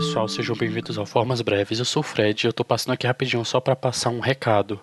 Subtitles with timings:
[0.00, 1.78] pessoal, sejam bem-vindos ao Formas Breves.
[1.78, 4.80] Eu sou o Fred e eu tô passando aqui rapidinho só para passar um recado.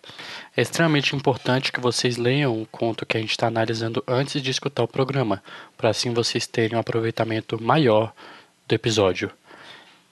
[0.55, 4.51] É extremamente importante que vocês leiam o conto que a gente está analisando antes de
[4.51, 5.41] escutar o programa,
[5.75, 8.13] para assim vocês terem um aproveitamento maior
[8.67, 9.31] do episódio.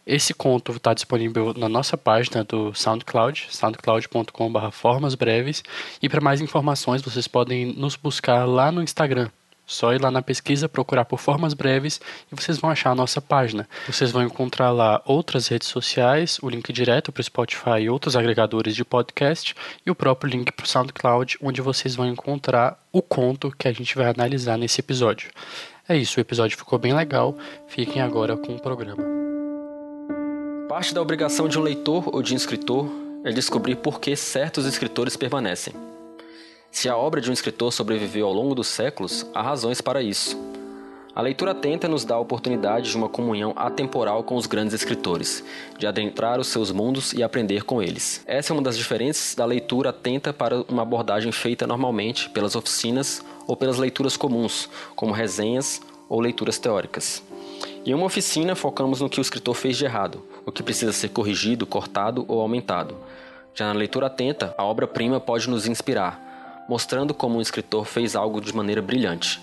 [0.07, 5.63] Esse conto está disponível na nossa página do SoundCloud, soundcloud.com.br formasbreves,
[6.01, 9.29] e para mais informações vocês podem nos buscar lá no Instagram,
[9.65, 11.99] só ir lá na pesquisa, procurar por formas breves
[12.31, 13.67] e vocês vão achar a nossa página.
[13.87, 18.15] Vocês vão encontrar lá outras redes sociais, o link direto para o Spotify e outros
[18.15, 19.55] agregadores de podcast
[19.85, 23.73] e o próprio link para o SoundCloud, onde vocês vão encontrar o conto que a
[23.73, 25.29] gente vai analisar nesse episódio.
[25.87, 27.37] É isso, o episódio ficou bem legal.
[27.67, 29.03] Fiquem agora com o programa.
[30.67, 32.89] Parte da obrigação de um leitor ou de um escritor
[33.23, 35.94] é descobrir por que certos escritores permanecem.
[36.75, 40.37] Se a obra de um escritor sobreviveu ao longo dos séculos, há razões para isso.
[41.15, 45.41] A leitura atenta nos dá a oportunidade de uma comunhão atemporal com os grandes escritores,
[45.77, 48.21] de adentrar os seus mundos e aprender com eles.
[48.27, 53.23] Essa é uma das diferenças da leitura atenta para uma abordagem feita normalmente pelas oficinas
[53.47, 57.23] ou pelas leituras comuns, como resenhas ou leituras teóricas.
[57.85, 61.07] Em uma oficina, focamos no que o escritor fez de errado, o que precisa ser
[61.07, 62.97] corrigido, cortado ou aumentado.
[63.53, 66.34] Já na leitura atenta, a obra-prima pode nos inspirar,
[66.67, 69.41] mostrando como um escritor fez algo de maneira brilhante.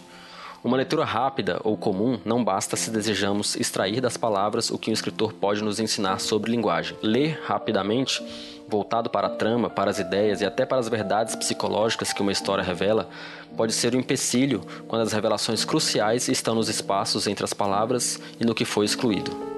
[0.65, 4.92] Uma leitura rápida ou comum não basta se desejamos extrair das palavras o que um
[4.92, 6.97] escritor pode nos ensinar sobre linguagem.
[7.03, 8.25] Ler rapidamente,
[8.69, 12.31] voltado para a trama, para as ideias e até para as verdades psicológicas que uma
[12.31, 13.09] história revela,
[13.57, 18.45] pode ser um empecilho quando as revelações cruciais estão nos espaços entre as palavras e
[18.45, 19.52] no que foi excluído.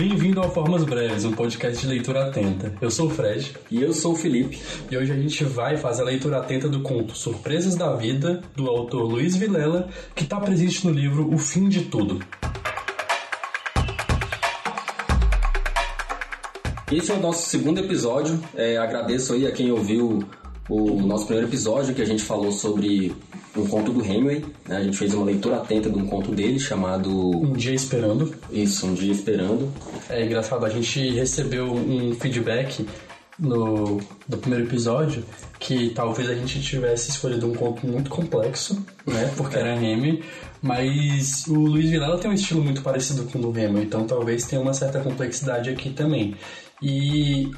[0.00, 2.72] Bem-vindo ao Formas Breves, um podcast de leitura atenta.
[2.80, 3.54] Eu sou o Fred.
[3.70, 4.58] E eu sou o Felipe.
[4.90, 8.66] E hoje a gente vai fazer a leitura atenta do conto Surpresas da Vida, do
[8.66, 12.18] autor Luiz Vilela, que está presente no livro O Fim de Tudo.
[16.90, 18.40] Esse é o nosso segundo episódio.
[18.54, 20.24] É, agradeço aí a quem ouviu
[20.70, 23.12] o nosso primeiro episódio, que a gente falou sobre
[23.56, 24.44] um conto do Hemingway.
[24.68, 24.76] Né?
[24.76, 28.32] A gente fez uma leitura atenta de um conto dele chamado Um Dia Esperando.
[28.50, 29.72] Isso, Um Dia Esperando.
[30.08, 32.86] É engraçado, a gente recebeu um feedback
[33.36, 35.24] no do primeiro episódio
[35.58, 39.32] que talvez a gente tivesse escolhido um conto muito complexo, né?
[39.36, 40.22] Porque era Hemingway,
[40.62, 44.46] mas o Luiz Vilela tem um estilo muito parecido com o do Hemingway, então talvez
[44.46, 46.36] tenha uma certa complexidade aqui também.
[46.82, 47.50] E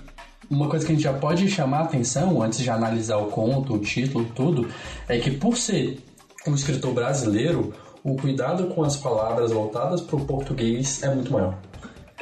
[0.51, 3.75] uma coisa que a gente já pode chamar a atenção antes de analisar o conto,
[3.75, 4.69] o título, tudo,
[5.09, 5.99] é que por ser
[6.47, 7.73] um escritor brasileiro,
[8.03, 11.59] o cuidado com as palavras voltadas para o português é muito maior.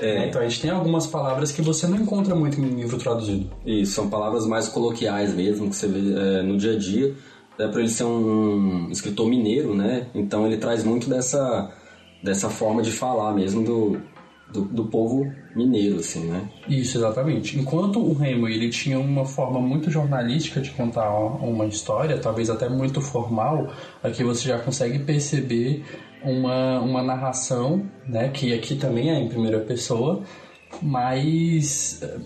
[0.01, 0.27] É.
[0.27, 3.51] Então a gente tem algumas palavras que você não encontra muito em livro traduzido.
[3.67, 7.15] Isso, são palavras mais coloquiais mesmo, que você vê é, no dia a dia.
[7.59, 10.07] É para ele ser um escritor mineiro, né?
[10.15, 11.71] Então ele traz muito dessa,
[12.23, 14.01] dessa forma de falar mesmo do,
[14.53, 16.49] do, do, povo mineiro, assim, né?
[16.69, 17.59] Isso, exatamente.
[17.59, 22.69] Enquanto o Hemingway ele tinha uma forma muito jornalística de contar uma história, talvez até
[22.69, 23.73] muito formal,
[24.03, 25.85] aqui você já consegue perceber
[26.23, 30.23] uma, uma narração, né, que aqui também é em primeira pessoa,
[30.83, 32.21] mais uh,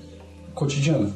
[0.54, 1.14] cotidiana.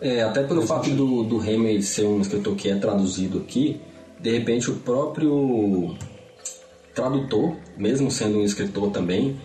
[0.00, 3.80] É, até pelo fato do, do Hemingway ser um escritor que é traduzido aqui,
[4.20, 5.94] de repente o próprio
[6.94, 9.36] tradutor, mesmo sendo um escritor também,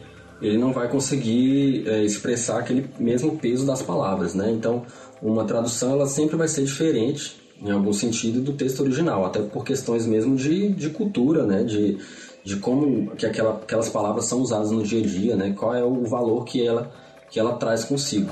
[0.42, 4.52] ele não vai conseguir é, expressar aquele mesmo peso das palavras, né?
[4.52, 4.84] Então,
[5.22, 9.64] uma tradução ela sempre vai ser diferente, em algum sentido, do texto original, até por
[9.64, 11.64] questões mesmo de, de cultura, né?
[11.64, 11.98] De,
[12.44, 15.54] de como que aquela, aquelas palavras são usadas no dia a dia, né?
[15.56, 16.92] Qual é o valor que ela,
[17.30, 18.32] que ela traz consigo.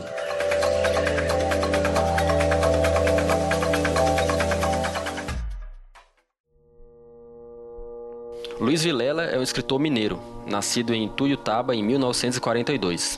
[8.60, 13.18] Luiz Vilela é um escritor mineiro, nascido em Tuiutaba em 1942.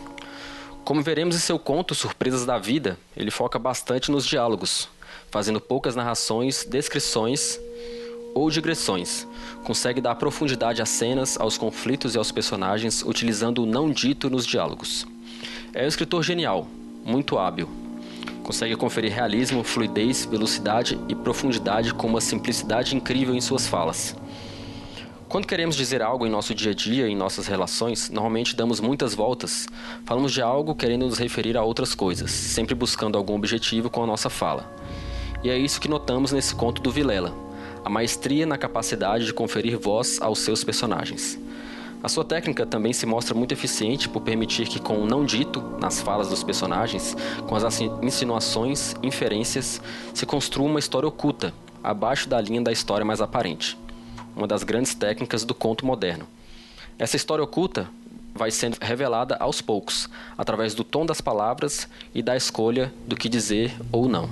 [0.83, 4.88] Como veremos em seu conto Surpresas da Vida, ele foca bastante nos diálogos,
[5.31, 7.59] fazendo poucas narrações, descrições
[8.35, 9.27] ou digressões.
[9.63, 14.45] Consegue dar profundidade às cenas, aos conflitos e aos personagens, utilizando o não dito nos
[14.45, 15.07] diálogos.
[15.73, 16.67] É um escritor genial,
[17.03, 17.67] muito hábil.
[18.44, 24.15] Consegue conferir realismo, fluidez, velocidade e profundidade com uma simplicidade incrível em suas falas.
[25.31, 29.16] Quando queremos dizer algo em nosso dia a dia, em nossas relações, normalmente damos muitas
[29.16, 29.66] voltas.
[30.04, 34.06] Falamos de algo querendo nos referir a outras coisas, sempre buscando algum objetivo com a
[34.06, 34.69] nossa fala.
[35.42, 37.33] E é isso que notamos nesse conto do Vilela:
[37.81, 41.39] a maestria na capacidade de conferir voz aos seus personagens.
[42.04, 45.62] A sua técnica também se mostra muito eficiente por permitir que, com o não dito
[45.80, 47.16] nas falas dos personagens,
[47.48, 49.81] com as insinuações, inferências,
[50.13, 53.78] se construa uma história oculta, abaixo da linha da história mais aparente.
[54.36, 56.28] Uma das grandes técnicas do conto moderno.
[56.98, 57.88] Essa história oculta
[58.33, 63.28] vai sendo revelada aos poucos, através do tom das palavras e da escolha do que
[63.28, 64.30] dizer ou não.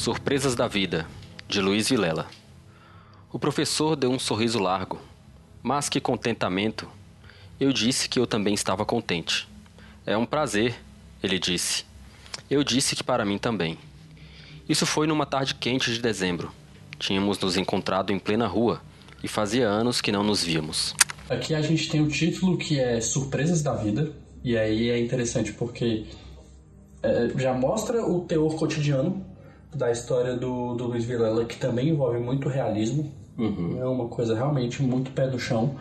[0.00, 1.06] Surpresas da Vida,
[1.46, 2.26] de Luiz Vilela.
[3.30, 4.98] O professor deu um sorriso largo.
[5.62, 6.88] Mas que contentamento!
[7.60, 9.46] Eu disse que eu também estava contente.
[10.06, 10.74] É um prazer,
[11.22, 11.84] ele disse.
[12.48, 13.76] Eu disse que para mim também.
[14.66, 16.50] Isso foi numa tarde quente de dezembro.
[16.98, 18.80] Tínhamos nos encontrado em plena rua
[19.22, 20.94] e fazia anos que não nos víamos.
[21.28, 24.10] Aqui a gente tem o título que é Surpresas da Vida,
[24.42, 26.06] e aí é interessante porque
[27.02, 29.28] é, já mostra o teor cotidiano
[29.74, 33.10] da história do, do Luiz Vilela, que também envolve muito realismo.
[33.38, 33.78] Uhum.
[33.80, 35.76] É uma coisa realmente muito pé do chão.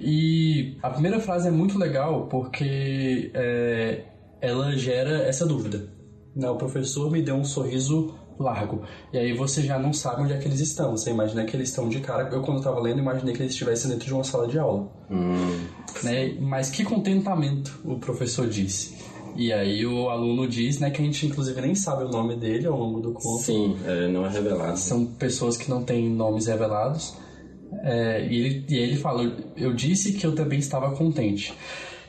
[0.00, 4.02] E a primeira frase é muito legal porque é,
[4.40, 5.88] ela gera essa dúvida.
[6.34, 6.48] Né?
[6.48, 8.82] O professor me deu um sorriso largo.
[9.12, 10.96] E aí você já não sabe onde é que eles estão.
[10.96, 12.28] Você imagina que eles estão de cara.
[12.30, 14.90] Eu, quando estava lendo, imaginei que eles estivessem dentro de uma sala de aula.
[15.10, 15.66] Hum.
[16.02, 16.36] Né?
[16.40, 18.96] Mas que contentamento, o professor disse.
[19.36, 22.66] E aí o aluno diz, né, que a gente inclusive nem sabe o nome dele
[22.66, 23.42] ao longo do conto.
[23.42, 24.78] Sim, é, não é revelado.
[24.78, 27.16] São pessoas que não têm nomes revelados.
[27.82, 29.24] É, e, ele, e ele fala,
[29.56, 31.52] eu disse que eu também estava contente.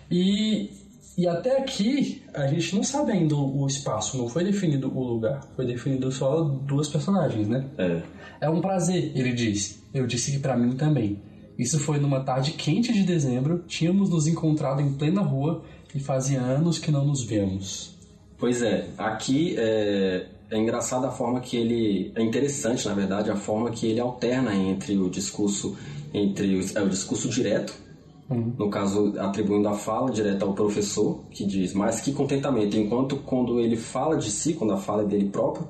[0.10, 0.70] E,
[1.18, 5.42] e até aqui a gente não sabe ainda o espaço, não foi definido o lugar,
[5.56, 7.66] foi definido só duas personagens, né?
[7.78, 8.02] É.
[8.42, 9.84] É um prazer, ele disse.
[9.94, 11.20] Eu disse que para mim também.
[11.58, 15.64] Isso foi numa tarde quente de dezembro, tínhamos nos encontrado em plena rua
[15.96, 17.96] e fazia anos que não nos vemos.
[18.38, 22.12] Pois é, aqui é, é engraçado a forma que ele.
[22.14, 25.76] É interessante, na verdade, a forma que ele alterna entre o discurso
[26.14, 27.74] entre o, é, o discurso direto,
[28.30, 28.54] uhum.
[28.58, 33.60] no caso atribuindo a fala direta ao professor, que diz, mas que contentamento, enquanto quando
[33.60, 35.68] ele fala de si, quando a fala é dele próprio,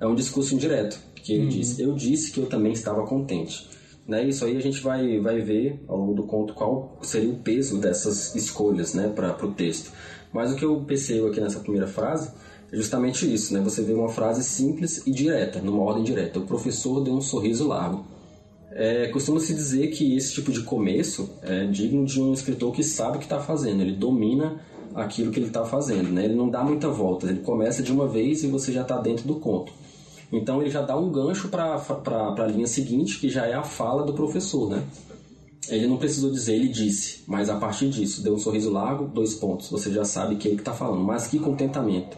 [0.00, 1.48] é um discurso indireto, que ele uhum.
[1.48, 3.68] diz, eu disse que eu também estava contente.
[4.08, 4.26] Né?
[4.26, 7.78] Isso aí a gente vai, vai ver ao longo do conto qual seria o peso
[7.78, 9.92] dessas escolhas né, para o texto.
[10.32, 12.30] Mas o que eu percebo aqui nessa primeira frase
[12.72, 13.60] é justamente isso, né?
[13.60, 16.38] Você vê uma frase simples e direta, numa ordem direta.
[16.38, 18.04] O professor deu um sorriso largo.
[18.70, 23.16] É, Costuma-se dizer que esse tipo de começo é digno de um escritor que sabe
[23.16, 24.60] o que está fazendo, ele domina
[24.94, 26.24] aquilo que ele está fazendo, né?
[26.24, 29.26] ele não dá muita volta, ele começa de uma vez e você já está dentro
[29.26, 29.72] do conto.
[30.32, 31.76] Então ele já dá um gancho para
[32.36, 34.84] a linha seguinte, que já é a fala do professor, né?
[35.68, 39.34] Ele não precisou dizer, ele disse, mas a partir disso, deu um sorriso largo, dois
[39.34, 39.70] pontos.
[39.70, 42.16] Você já sabe que é ele que está falando, mas que contentamento.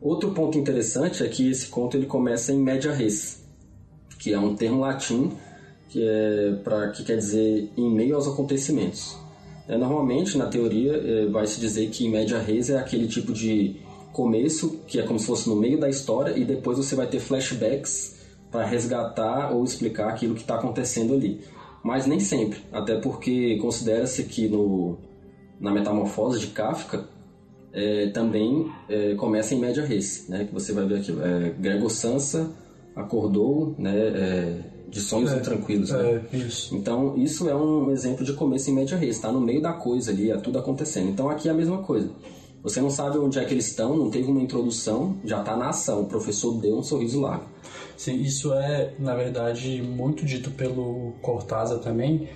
[0.00, 3.42] Outro ponto interessante é que esse conto ele começa em média res,
[4.18, 5.32] que é um termo latim
[5.88, 9.16] que, é pra, que quer dizer em meio aos acontecimentos.
[9.66, 13.76] É, normalmente, na teoria, é, vai se dizer que média res é aquele tipo de
[14.14, 17.18] começo, que é como se fosse no meio da história, e depois você vai ter
[17.18, 18.14] flashbacks
[18.50, 21.40] para resgatar ou explicar aquilo que está acontecendo ali.
[21.82, 24.96] Mas nem sempre, até porque considera-se que no,
[25.60, 27.08] na metamorfose de Kafka
[27.72, 30.44] é, também é, começa em média res, né?
[30.44, 32.50] Que você vai ver aqui, é, Gregor Sansa
[32.94, 33.92] acordou, né?
[33.92, 35.90] É, de sonhos é, intranquilos.
[35.90, 36.22] Né?
[36.32, 36.74] É, isso.
[36.76, 40.12] Então isso é um exemplo de começo em média res, está no meio da coisa
[40.12, 41.10] ali, é tudo acontecendo.
[41.10, 42.08] Então aqui é a mesma coisa.
[42.64, 45.68] Você não sabe onde é que eles estão, não teve uma introdução, já está na
[45.68, 46.00] ação.
[46.00, 47.44] O professor deu um sorriso largo.
[47.94, 52.26] Sim, isso é, na verdade, muito dito pelo Cortázar também,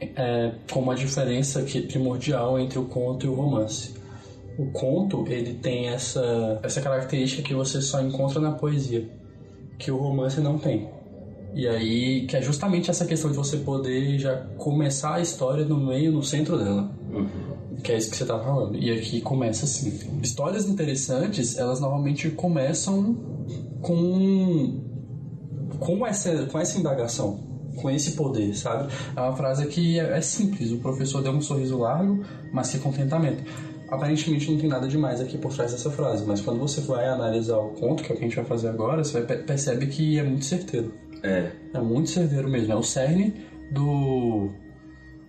[0.00, 3.92] é, como a diferença que, primordial entre o conto e o romance.
[4.58, 9.06] O conto, ele tem essa, essa característica que você só encontra na poesia,
[9.78, 10.88] que o romance não tem.
[11.54, 15.76] E aí, que é justamente essa questão de você poder já começar a história no
[15.78, 16.90] meio, no centro dela.
[17.12, 17.47] Uhum.
[17.82, 18.76] Que é isso que você tá falando.
[18.76, 19.98] E aqui começa assim.
[20.22, 23.16] Histórias interessantes, elas normalmente começam
[23.80, 24.80] com
[25.78, 27.38] com essa com essa indagação,
[27.76, 28.92] com esse poder, sabe?
[29.16, 30.72] É uma frase que é, é simples.
[30.72, 33.44] O professor deu um sorriso largo, mas que contentamento.
[33.88, 37.56] Aparentemente não tem nada demais aqui por trás dessa frase, mas quando você vai analisar
[37.56, 40.22] o conto, que é o que a gente vai fazer agora, você percebe que é
[40.22, 40.92] muito certeiro.
[41.22, 41.50] É.
[41.72, 42.72] É muito cerveiro mesmo.
[42.72, 43.34] É o cerne
[43.72, 44.50] do,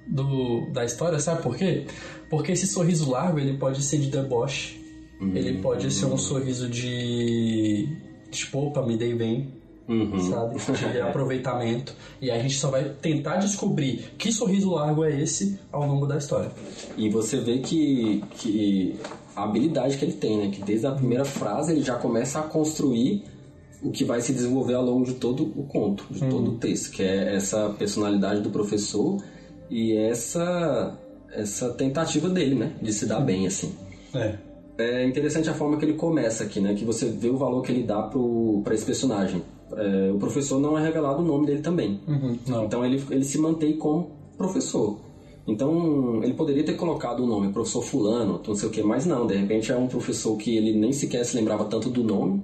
[0.09, 1.85] do da história, sabe por quê?
[2.29, 4.79] Porque esse sorriso largo, ele pode ser de deboche.
[5.21, 5.35] Uhum.
[5.35, 7.87] Ele pode ser um sorriso de...
[8.31, 9.53] Tipo, opa, me dei bem.
[9.87, 10.19] Uhum.
[10.19, 10.55] Sabe?
[10.93, 11.95] De aproveitamento.
[12.21, 16.17] E a gente só vai tentar descobrir que sorriso largo é esse ao longo da
[16.17, 16.51] história.
[16.95, 18.95] E você vê que, que
[19.35, 20.51] a habilidade que ele tem, né?
[20.51, 23.23] Que desde a primeira frase ele já começa a construir
[23.81, 26.29] o que vai se desenvolver ao longo de todo o conto, de uhum.
[26.29, 29.19] todo o texto, que é essa personalidade do professor
[29.69, 30.97] e essa
[31.31, 33.73] essa tentativa dele, né, de se dar bem assim.
[34.13, 34.35] É.
[34.77, 37.71] É interessante a forma que ele começa aqui, né, que você vê o valor que
[37.71, 39.43] ele dá para esse personagem.
[39.75, 41.99] É, o professor não é revelado o nome dele também.
[42.07, 44.97] Uhum, então ele, ele se mantém como professor.
[45.45, 49.25] Então, ele poderia ter colocado o nome professor fulano, não sei o que, mas não,
[49.25, 52.43] de repente é um professor que ele nem sequer se lembrava tanto do nome,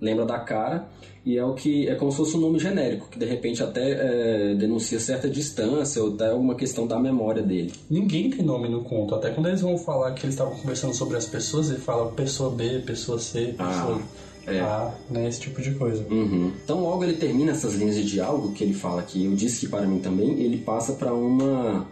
[0.00, 0.88] lembra da cara,
[1.24, 3.90] e é o que é como se fosse um nome genérico, que de repente até
[3.90, 7.72] é, denuncia certa distância ou até alguma questão da memória dele.
[7.88, 11.16] Ninguém tem nome no conto, até quando eles vão falar que eles estavam conversando sobre
[11.16, 14.00] as pessoas, ele fala pessoa B, pessoa C, pessoa...
[14.00, 14.30] Ah.
[14.46, 14.58] É.
[14.58, 16.04] A, né, esse tipo de coisa.
[16.10, 16.50] Uhum.
[16.64, 19.68] Então, logo ele termina essas linhas de diálogo que ele fala que eu disse que
[19.68, 21.86] para mim também, ele passa para uma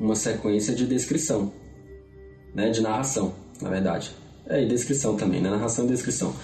[0.00, 1.52] uma sequência de descrição,
[2.54, 4.10] né, de narração, na verdade.
[4.46, 5.50] É, e descrição também, né?
[5.50, 6.34] Narração e descrição.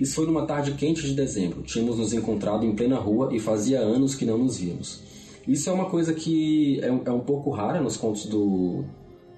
[0.00, 1.62] Isso foi numa tarde quente de dezembro.
[1.62, 5.00] Tínhamos nos encontrado em plena rua e fazia anos que não nos víamos.
[5.46, 8.82] Isso é uma coisa que é, é um pouco rara nos contos do,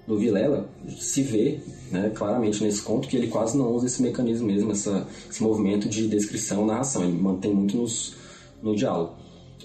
[0.07, 0.69] do Vilela.
[0.97, 1.59] Se vê
[1.91, 5.89] né, claramente nesse conto que ele quase não usa esse mecanismo mesmo, essa, esse movimento
[5.89, 7.03] de descrição narração.
[7.03, 8.15] Ele mantém muito nos,
[8.61, 9.15] no diálogo.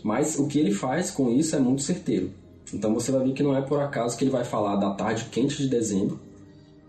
[0.03, 2.33] Mas o que ele faz com isso é muito certeiro.
[2.75, 5.27] Então você vai ver que não é por acaso que ele vai falar da tarde
[5.31, 6.28] quente de dezembro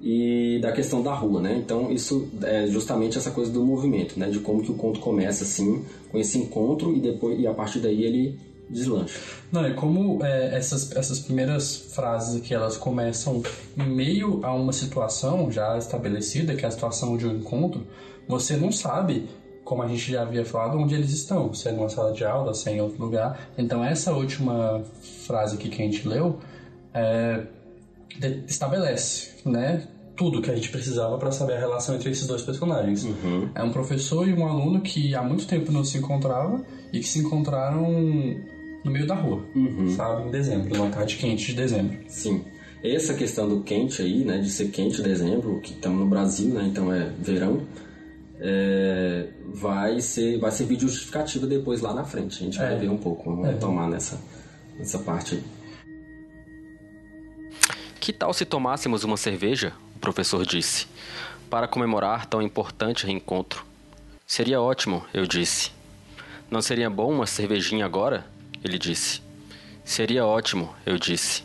[0.01, 1.57] e da questão da rua, né?
[1.57, 4.29] Então isso é justamente essa coisa do movimento, né?
[4.29, 7.79] De como que o conto começa assim, com esse encontro e depois e a partir
[7.79, 8.39] daí ele
[8.69, 9.19] deslancha.
[9.51, 13.41] Não, e como é, essas, essas primeiras frases aqui, elas começam
[13.75, 17.85] em meio a uma situação já estabelecida, que é a situação de um encontro,
[18.27, 19.27] você não sabe
[19.63, 22.55] como a gente já havia falado, onde eles estão, se é numa sala de aula,
[22.55, 23.51] se é em outro lugar.
[23.55, 24.83] Então, essa última
[25.27, 26.39] frase aqui que a gente leu
[26.91, 27.43] é,
[28.47, 33.05] estabelece né, tudo que a gente precisava para saber a relação entre esses dois personagens.
[33.05, 33.49] Uhum.
[33.55, 37.07] É um professor e um aluno que há muito tempo não se encontravam e que
[37.07, 37.89] se encontraram
[38.83, 39.89] no meio da rua, uhum.
[39.95, 40.27] sabe?
[40.27, 41.97] Em dezembro, numa tarde quente de dezembro.
[42.07, 42.43] Sim.
[42.83, 46.65] Essa questão do quente aí, né, de ser quente dezembro, que estamos no Brasil, né,
[46.65, 47.61] então é verão,
[48.39, 52.41] é, vai ser vai servir de justificativa depois lá na frente.
[52.41, 52.77] A gente vai é.
[52.77, 53.53] ver um pouco, vamos é.
[53.53, 54.19] tomar nessa,
[54.77, 55.43] nessa parte aí.
[58.09, 59.71] Que tal se tomássemos uma cerveja?
[59.95, 60.87] O professor disse,
[61.47, 63.63] para comemorar tão importante reencontro.
[64.25, 65.69] Seria ótimo, eu disse.
[66.49, 68.25] Não seria bom uma cervejinha agora?
[68.63, 69.21] Ele disse.
[69.85, 71.43] Seria ótimo, eu disse.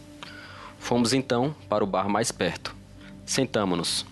[0.78, 2.74] Fomos então para o bar mais perto.
[3.26, 4.06] Sentamo-nos.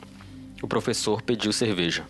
[0.62, 2.04] O professor pediu cerveja.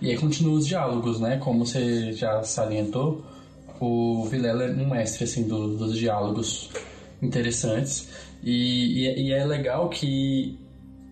[0.00, 1.36] E aí continuam os diálogos, né?
[1.36, 3.26] Como você já salientou,
[3.78, 6.70] o Vilela é um mestre assim, do, dos diálogos
[7.20, 8.31] interessantes.
[8.42, 10.58] E, e, é, e, é legal que,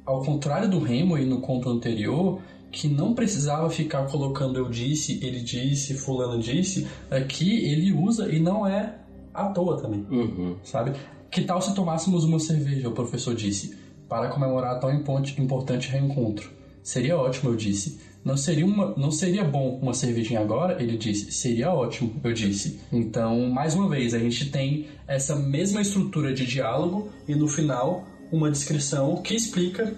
[0.04, 5.24] ao contrário do Remo e no conto anterior, que não precisava ficar colocando eu disse,
[5.24, 8.96] ele disse, fulano disse, aqui ele usa e não é
[9.34, 10.56] à toa também, uhum.
[10.62, 10.92] sabe?
[11.30, 13.76] Que tal se tomássemos uma cerveja, o professor disse,
[14.08, 16.50] para comemorar tão importante reencontro?
[16.82, 18.00] Seria ótimo, eu disse.
[18.22, 20.82] Não seria, uma, não seria bom uma cervejinha agora?
[20.82, 21.32] Ele disse.
[21.32, 22.78] Seria ótimo, eu disse.
[22.92, 28.06] Então, mais uma vez, a gente tem essa mesma estrutura de diálogo e no final
[28.30, 29.94] uma descrição que explica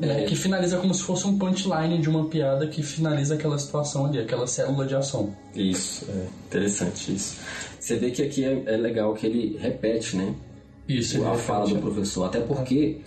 [0.00, 4.06] é, que finaliza como se fosse um punchline de uma piada que finaliza aquela situação
[4.06, 5.34] ali, aquela célula de ação.
[5.54, 7.38] Isso, é interessante isso.
[7.80, 10.34] Você vê que aqui é, é legal que ele repete, né?
[10.88, 12.24] Isso, a fala do professor.
[12.26, 12.98] Até porque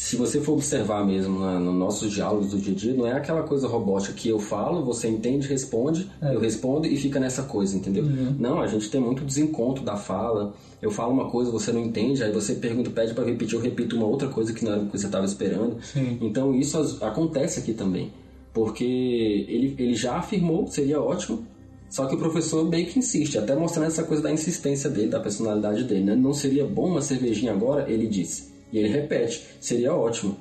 [0.00, 3.12] se você for observar mesmo nos no nossos diálogos do dia a dia, não é
[3.12, 6.34] aquela coisa robótica que eu falo, você entende, responde, é.
[6.34, 8.04] eu respondo e fica nessa coisa, entendeu?
[8.04, 8.34] Uhum.
[8.38, 10.54] Não, a gente tem muito desencontro da fala.
[10.80, 13.94] Eu falo uma coisa, você não entende, aí você pergunta, pede para repetir, eu repito
[13.94, 15.76] uma outra coisa que não era o que você estava esperando.
[15.82, 16.16] Sim.
[16.22, 18.10] Então isso acontece aqui também.
[18.54, 21.44] Porque ele, ele já afirmou, seria ótimo,
[21.90, 25.20] só que o professor meio que insiste, até mostrando essa coisa da insistência dele, da
[25.20, 26.04] personalidade dele.
[26.04, 26.16] Né?
[26.16, 27.84] Não seria bom uma cervejinha agora?
[27.86, 28.48] Ele disse.
[28.72, 30.36] E ele repete, seria ótimo.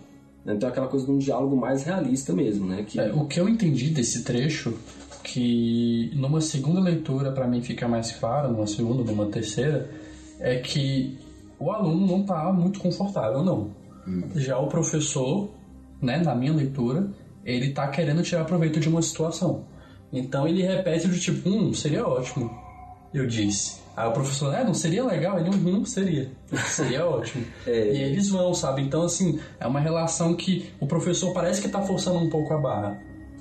[0.45, 2.83] Então aquela coisa de um diálogo mais realista mesmo, né?
[2.87, 2.99] Que...
[2.99, 4.73] É, o que eu entendi desse trecho,
[5.23, 9.89] que numa segunda leitura para mim fica mais claro, numa segunda, numa terceira,
[10.39, 11.17] é que
[11.59, 13.71] o aluno não está muito confortável, não.
[14.07, 14.23] Hum.
[14.35, 15.49] Já o professor,
[16.01, 17.11] né, na minha leitura,
[17.43, 19.65] ele está querendo tirar proveito de uma situação.
[20.11, 22.49] Então ele repete do tipo, hum, seria ótimo.
[23.13, 23.79] Eu disse.
[23.99, 25.37] Aí o professor, é, não seria legal?
[25.37, 26.31] Ele, não seria.
[26.69, 27.43] Seria ótimo.
[27.67, 27.93] é.
[27.93, 28.81] E eles vão, sabe?
[28.81, 32.57] Então, assim, é uma relação que o professor parece que tá forçando um pouco a
[32.57, 32.97] barra.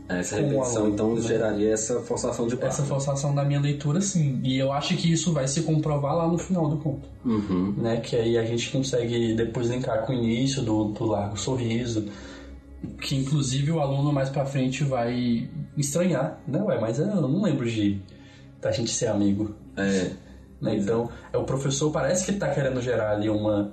[0.08, 1.20] Essa repetição, aluno, então, né?
[1.20, 2.68] geraria essa forçação de barra.
[2.70, 4.40] Essa forçação da minha leitura, sim.
[4.42, 7.08] E eu acho que isso vai se comprovar lá no final do conto.
[7.24, 7.74] Uhum.
[7.76, 7.98] Né?
[7.98, 12.06] Que aí a gente consegue depois linkar com o início do, do Largo Sorriso.
[13.00, 16.40] Que, inclusive, o aluno mais pra frente vai estranhar.
[16.48, 18.00] Né, ué, mas eu não lembro de
[18.60, 19.54] da gente ser amigo.
[19.76, 20.10] É.
[20.60, 20.76] Né?
[20.76, 23.72] Então, é, o professor parece que está querendo gerar ali uma,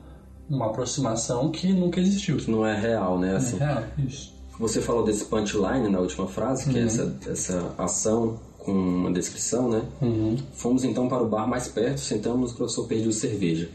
[0.50, 2.38] uma aproximação que nunca existiu.
[2.38, 3.36] Que não é real, né?
[3.36, 4.34] Assim, não é real, isso.
[4.60, 6.88] Você falou desse punchline na última frase, que é uhum.
[6.88, 9.82] é essa, essa ação com uma descrição, né?
[10.02, 10.38] Uhum.
[10.54, 13.70] Fomos então para o bar mais perto, sentamos, o professor pediu cerveja.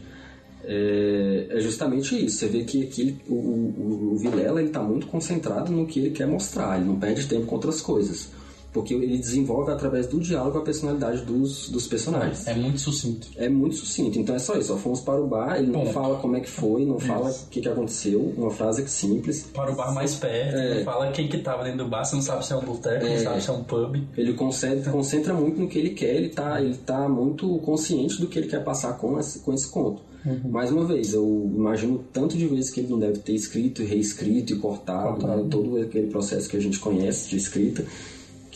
[0.63, 2.37] É, é, justamente isso.
[2.37, 6.27] Você vê que aqui o, o, o Vilela está muito concentrado no que ele quer
[6.27, 8.29] mostrar, ele não perde tempo com outras coisas
[8.73, 12.47] porque ele desenvolve através do diálogo a personalidade dos, dos personagens.
[12.47, 13.27] É muito sucinto.
[13.35, 14.17] É muito sucinto.
[14.17, 14.69] Então é só isso.
[14.69, 17.47] Só fomos para o bar, ele não fala como é que foi, não fala o
[17.49, 19.43] que, que aconteceu, uma frase simples.
[19.53, 20.75] Para o bar mais perto, é.
[20.75, 23.05] não fala quem que estava dentro do bar, você não sabe se é um boteco,
[23.05, 23.15] é.
[23.15, 24.01] não sabe se é um pub.
[24.15, 28.27] Ele concentra, concentra muito no que ele quer, ele está ele tá muito consciente do
[28.27, 30.01] que ele quer passar com esse, com esse conto.
[30.25, 30.51] Uhum.
[30.51, 33.85] Mais uma vez, eu imagino tanto de vezes que ele não deve ter escrito e
[33.85, 35.47] reescrito e cortado, né?
[35.49, 37.83] todo aquele processo que a gente conhece de escrita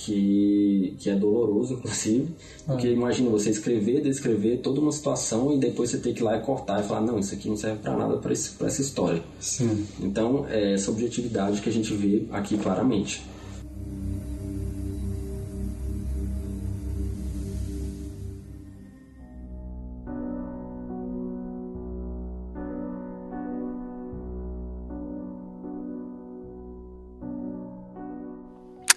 [0.06, 2.28] que, que é doloroso, inclusive.
[2.66, 2.92] Porque ah.
[2.92, 6.42] imagina você escrever, descrever toda uma situação e depois você ter que ir lá e
[6.42, 9.24] cortar e falar: não, isso aqui não serve para nada para essa história.
[9.40, 9.86] Sim.
[10.00, 13.24] Então, é essa objetividade que a gente vê aqui claramente.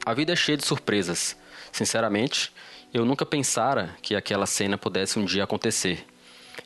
[0.08, 1.36] A vida é cheia de surpresas.
[1.70, 2.50] Sinceramente,
[2.94, 6.06] eu nunca pensara que aquela cena pudesse um dia acontecer.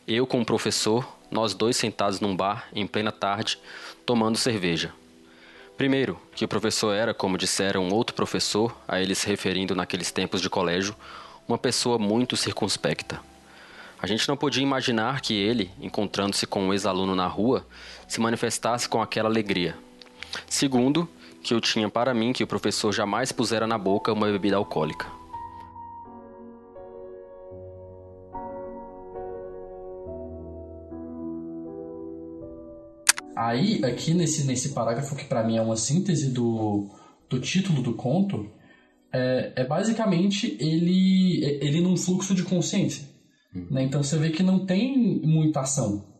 [0.06, 3.58] Eu com o professor, nós dois sentados num bar em plena tarde,
[4.06, 4.94] tomando cerveja.
[5.76, 10.12] Primeiro, que o professor era, como dissera um outro professor, a ele se referindo naqueles
[10.12, 10.94] tempos de colégio,
[11.48, 13.18] uma pessoa muito circunspecta.
[14.00, 17.66] A gente não podia imaginar que ele, encontrando-se com um ex-aluno na rua,
[18.06, 19.76] se manifestasse com aquela alegria.
[20.46, 21.08] Segundo,
[21.42, 25.06] que eu tinha para mim que o professor jamais pusera na boca uma bebida alcoólica.
[33.34, 36.88] Aí, aqui nesse, nesse parágrafo, que para mim é uma síntese do,
[37.28, 38.48] do título do conto,
[39.12, 43.08] é, é basicamente ele, ele num fluxo de consciência.
[43.54, 43.66] Uhum.
[43.70, 43.82] Né?
[43.82, 46.11] Então você vê que não tem muita ação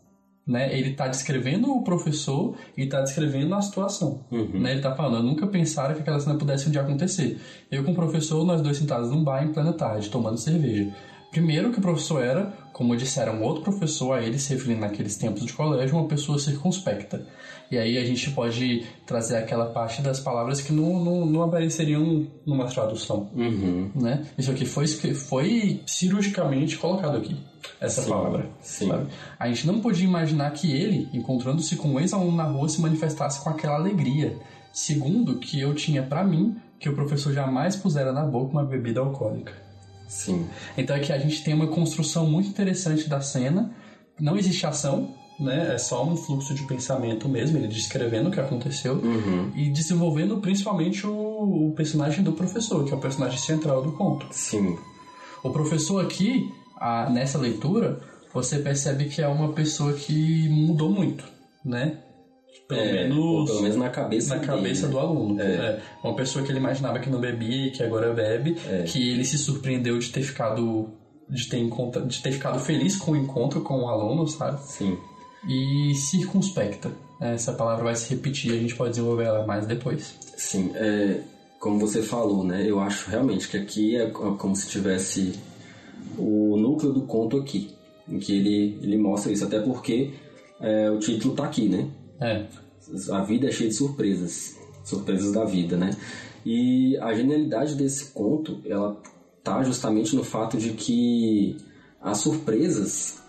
[0.47, 0.77] né?
[0.77, 4.61] Ele está descrevendo o professor e está descrevendo a situação, uhum.
[4.61, 4.71] né?
[4.71, 7.41] Ele está falando, eu nunca pensara que aquela cena pudesse um dia acontecer.
[7.71, 10.93] Eu com o professor, nós dois sentados num bar em plena tarde, tomando cerveja.
[11.33, 15.47] Primeiro que o professor era, como disseram outro professor a ele, se referindo naqueles tempos
[15.47, 17.27] de colégio, uma pessoa circunspecta.
[17.71, 22.27] E aí a gente pode trazer aquela parte das palavras que não, não, não apareceriam
[22.45, 23.31] numa tradução.
[23.35, 23.91] Uhum.
[23.95, 24.27] Né?
[24.37, 27.35] Isso aqui foi, foi cirurgicamente colocado aqui,
[27.81, 28.51] essa sim, palavra.
[28.61, 28.89] Sim.
[28.89, 29.07] Sabe?
[29.39, 33.43] A gente não podia imaginar que ele, encontrando-se com um ex-aluno na rua, se manifestasse
[33.43, 34.39] com aquela alegria.
[34.71, 39.01] Segundo, que eu tinha para mim que o professor jamais pusera na boca uma bebida
[39.01, 39.72] alcoólica.
[40.13, 40.47] Sim.
[40.77, 43.75] Então aqui a gente tem uma construção muito interessante da cena.
[44.21, 45.75] Não existe ação, né?
[45.75, 49.51] É só um fluxo de pensamento mesmo, ele descrevendo o que aconteceu uhum.
[49.57, 54.27] e desenvolvendo principalmente o, o, personagem do professor, que é o personagem central do conto.
[54.31, 54.77] Sim.
[55.43, 56.47] O professor aqui,
[56.79, 58.01] a, nessa leitura,
[58.35, 61.25] você percebe que é uma pessoa que mudou muito,
[61.65, 61.99] né?
[62.75, 65.41] Pelo, é, menos, pelo menos na cabeça na dele, cabeça do aluno.
[65.41, 65.45] É.
[65.45, 65.81] é.
[66.03, 68.83] Uma pessoa que ele imaginava que não bebia e que agora bebe, é.
[68.83, 70.91] que ele se surpreendeu de ter ficado
[71.29, 71.65] de ter,
[72.07, 74.61] de ter ficado feliz com o encontro com o aluno, sabe?
[74.63, 74.99] Sim
[75.49, 76.91] e circunspecta.
[77.21, 80.17] Essa palavra vai se repetir, a gente pode desenvolver ela mais depois.
[80.37, 81.21] Sim, é,
[81.59, 82.65] como você falou, né?
[82.69, 85.35] Eu acho realmente que aqui é como se tivesse
[86.19, 87.71] o núcleo do conto aqui,
[88.09, 90.15] em que ele, ele mostra isso, até porque
[90.61, 91.89] é, o título está aqui, né?
[92.21, 92.45] É.
[93.11, 95.91] A vida é cheia de surpresas, surpresas da vida, né?
[96.45, 99.01] E a genialidade desse conto, ela
[99.43, 101.57] tá justamente no fato de que
[102.01, 103.23] as surpresas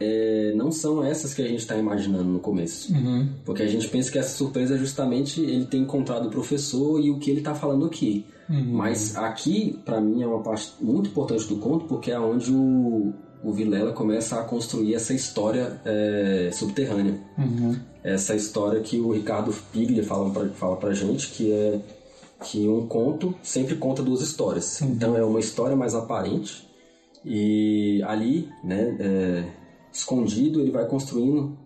[0.00, 2.92] é, não são essas que a gente está imaginando no começo.
[2.92, 3.28] Uhum.
[3.44, 7.10] Porque a gente pensa que essa surpresa é justamente ele ter encontrado o professor e
[7.10, 8.24] o que ele está falando aqui.
[8.48, 8.72] Uhum.
[8.72, 13.12] Mas aqui, para mim, é uma parte muito importante do conto, porque é onde o,
[13.42, 17.18] o Vilela começa a construir essa história é, subterrânea.
[17.36, 17.76] Uhum.
[18.14, 21.80] Essa história que o Ricardo Piglia fala pra, fala pra gente, que é
[22.42, 24.80] que um conto sempre conta duas histórias.
[24.80, 24.88] Uhum.
[24.88, 26.68] Então é uma história mais aparente
[27.24, 29.44] E ali, né, é,
[29.92, 31.56] escondido, ele vai construindo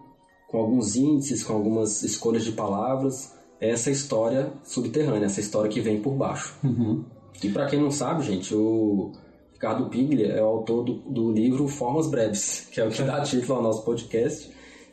[0.48, 6.00] com alguns índices, com algumas escolhas de palavras, essa história subterrânea, essa história que vem
[6.00, 6.54] por baixo.
[6.62, 7.04] Uhum.
[7.42, 9.12] E para quem não sabe, gente, o
[9.52, 13.20] Ricardo Piglia é o autor do, do livro Formas Breves, que é o que dá
[13.22, 14.50] título ao nosso podcast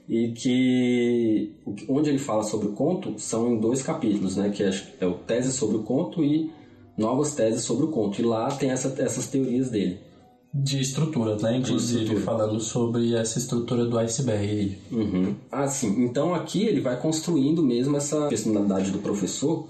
[0.09, 1.55] e que
[1.87, 4.49] onde ele fala sobre o conto são em dois capítulos, né?
[4.49, 6.51] Que é, é o tese sobre o conto e
[6.97, 8.19] novas teses sobre o conto.
[8.19, 9.99] E lá tem essa, essas teorias dele.
[10.51, 11.57] De estrutura, né?
[11.57, 12.25] Inclusive estrutura.
[12.25, 14.79] falando sobre essa estrutura do iceberg.
[14.91, 15.35] Uhum.
[15.51, 16.03] Ah, sim.
[16.03, 19.69] Então aqui ele vai construindo mesmo essa personalidade do professor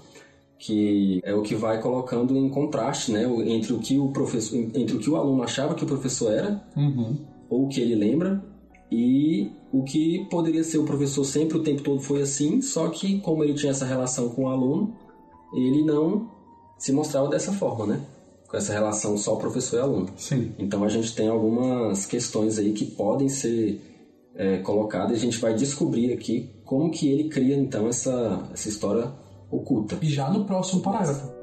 [0.58, 4.94] que é o que vai colocando em contraste, né, entre o que o professor, entre
[4.94, 7.16] o que o aluno achava que o professor era, uhum.
[7.48, 8.44] ou o que ele lembra,
[8.90, 13.20] e o que poderia ser o professor sempre o tempo todo foi assim, só que
[13.20, 14.96] como ele tinha essa relação com o aluno,
[15.54, 16.28] ele não
[16.76, 18.00] se mostrava dessa forma, né?
[18.48, 20.08] Com essa relação só professor e aluno.
[20.16, 20.52] Sim.
[20.58, 23.80] Então a gente tem algumas questões aí que podem ser
[24.34, 28.68] é, colocadas e a gente vai descobrir aqui como que ele cria então essa, essa
[28.68, 29.12] história
[29.50, 29.98] oculta.
[30.02, 31.39] E já no próximo parágrafo.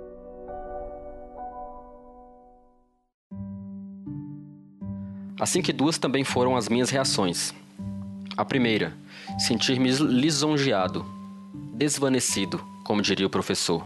[5.39, 7.53] Assim que duas também foram as minhas reações.
[8.35, 8.95] A primeira,
[9.37, 11.05] sentir-me lisonjeado,
[11.73, 13.85] desvanecido, como diria o professor,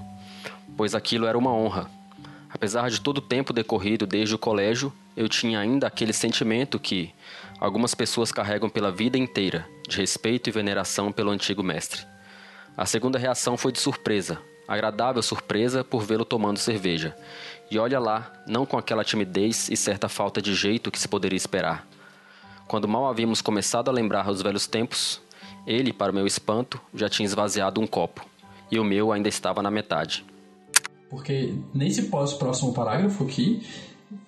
[0.77, 1.89] pois aquilo era uma honra.
[2.53, 7.13] Apesar de todo o tempo decorrido desde o colégio, eu tinha ainda aquele sentimento que
[7.59, 12.01] algumas pessoas carregam pela vida inteira, de respeito e veneração pelo antigo mestre.
[12.77, 17.15] A segunda reação foi de surpresa, agradável surpresa por vê-lo tomando cerveja,
[17.71, 21.37] e olha lá, não com aquela timidez e certa falta de jeito que se poderia
[21.37, 21.87] esperar.
[22.67, 25.21] Quando mal havíamos começado a lembrar os velhos tempos,
[25.65, 28.25] ele, para meu espanto, já tinha esvaziado um copo,
[28.69, 30.25] e o meu ainda estava na metade.
[31.09, 33.65] Porque nesse pós-próximo parágrafo aqui,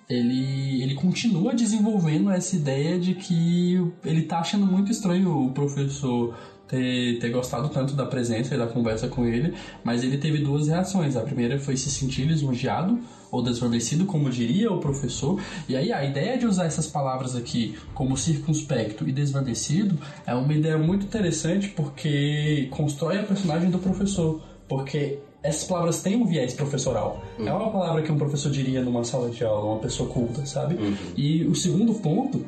[0.08, 6.34] ele, ele continua desenvolvendo essa ideia de que ele está achando muito estranho o professor
[6.66, 10.68] ter, ter gostado tanto da presença e da conversa com ele, mas ele teve duas
[10.68, 11.14] reações.
[11.14, 12.98] A primeira foi se sentir lisonjeado
[13.34, 15.40] ou desvanecido, como diria o professor.
[15.68, 20.52] E aí a ideia de usar essas palavras aqui como circunspecto e desvanecido é uma
[20.52, 24.40] ideia muito interessante porque constrói a personagem do professor.
[24.68, 27.22] Porque essas palavras têm um viés professoral.
[27.38, 27.48] Uhum.
[27.48, 30.76] É uma palavra que um professor diria numa sala de aula, uma pessoa culta, sabe?
[30.76, 30.96] Uhum.
[31.16, 32.46] E o segundo ponto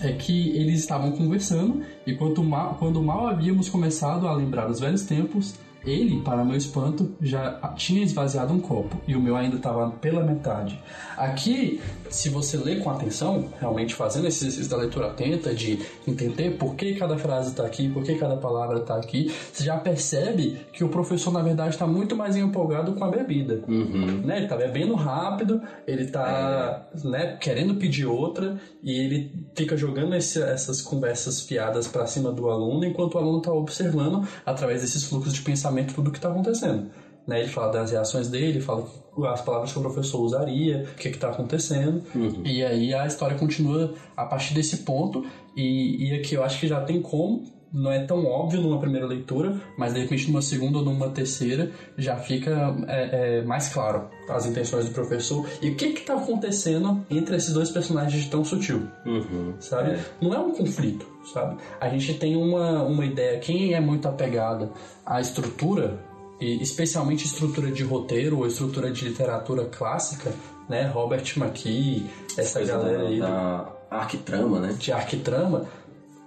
[0.00, 4.80] é que eles estavam conversando e quando mal, quando mal havíamos começado a lembrar os
[4.80, 9.56] velhos tempos, ele, para meu espanto, já tinha esvaziado um copo e o meu ainda
[9.56, 10.80] estava pela metade.
[11.16, 16.52] Aqui, se você lê com atenção, realmente fazendo esse exercício da leitura atenta, de entender
[16.52, 20.58] por que cada frase está aqui, por que cada palavra está aqui, você já percebe
[20.72, 23.62] que o professor, na verdade, está muito mais empolgado com a bebida.
[23.66, 24.22] Uhum.
[24.24, 24.36] Né?
[24.36, 27.08] Ele está bebendo rápido, ele está é.
[27.08, 32.50] né, querendo pedir outra e ele fica jogando esse, essas conversas fiadas para cima do
[32.50, 36.30] aluno, enquanto o aluno está observando através desses fluxos de pensamento tudo o que está
[36.30, 36.90] acontecendo.
[37.26, 37.40] Né?
[37.40, 38.86] Ele fala das reações dele, fala
[39.32, 42.02] as palavras que o professor usaria, o que está acontecendo.
[42.14, 42.42] Uhum.
[42.44, 45.24] E aí a história continua a partir desse ponto.
[45.56, 49.06] E, e aqui eu acho que já tem como não é tão óbvio numa primeira
[49.06, 54.08] leitura, mas de repente numa segunda ou numa terceira já fica é, é, mais claro
[54.28, 58.88] as intenções do professor e o que está acontecendo entre esses dois personagens tão sutil,
[59.06, 59.54] uhum.
[59.60, 59.92] sabe?
[59.92, 60.04] É.
[60.20, 61.56] Não é um conflito, sabe?
[61.80, 64.70] A gente tem uma, uma ideia, quem é muito apegada
[65.04, 65.98] à estrutura,
[66.40, 70.32] e especialmente estrutura de roteiro ou estrutura de literatura clássica,
[70.68, 70.86] né?
[70.86, 72.06] Robert McKee,
[72.36, 73.20] essa galera aí...
[73.20, 73.76] Da...
[73.90, 74.76] Arquitrama, né?
[74.78, 75.66] De arquitrama,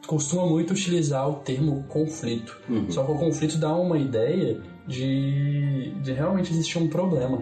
[0.07, 2.57] costuma muito utilizar o termo conflito.
[2.69, 2.91] Uhum.
[2.91, 7.41] Só que o conflito dá uma ideia de, de realmente existir um problema.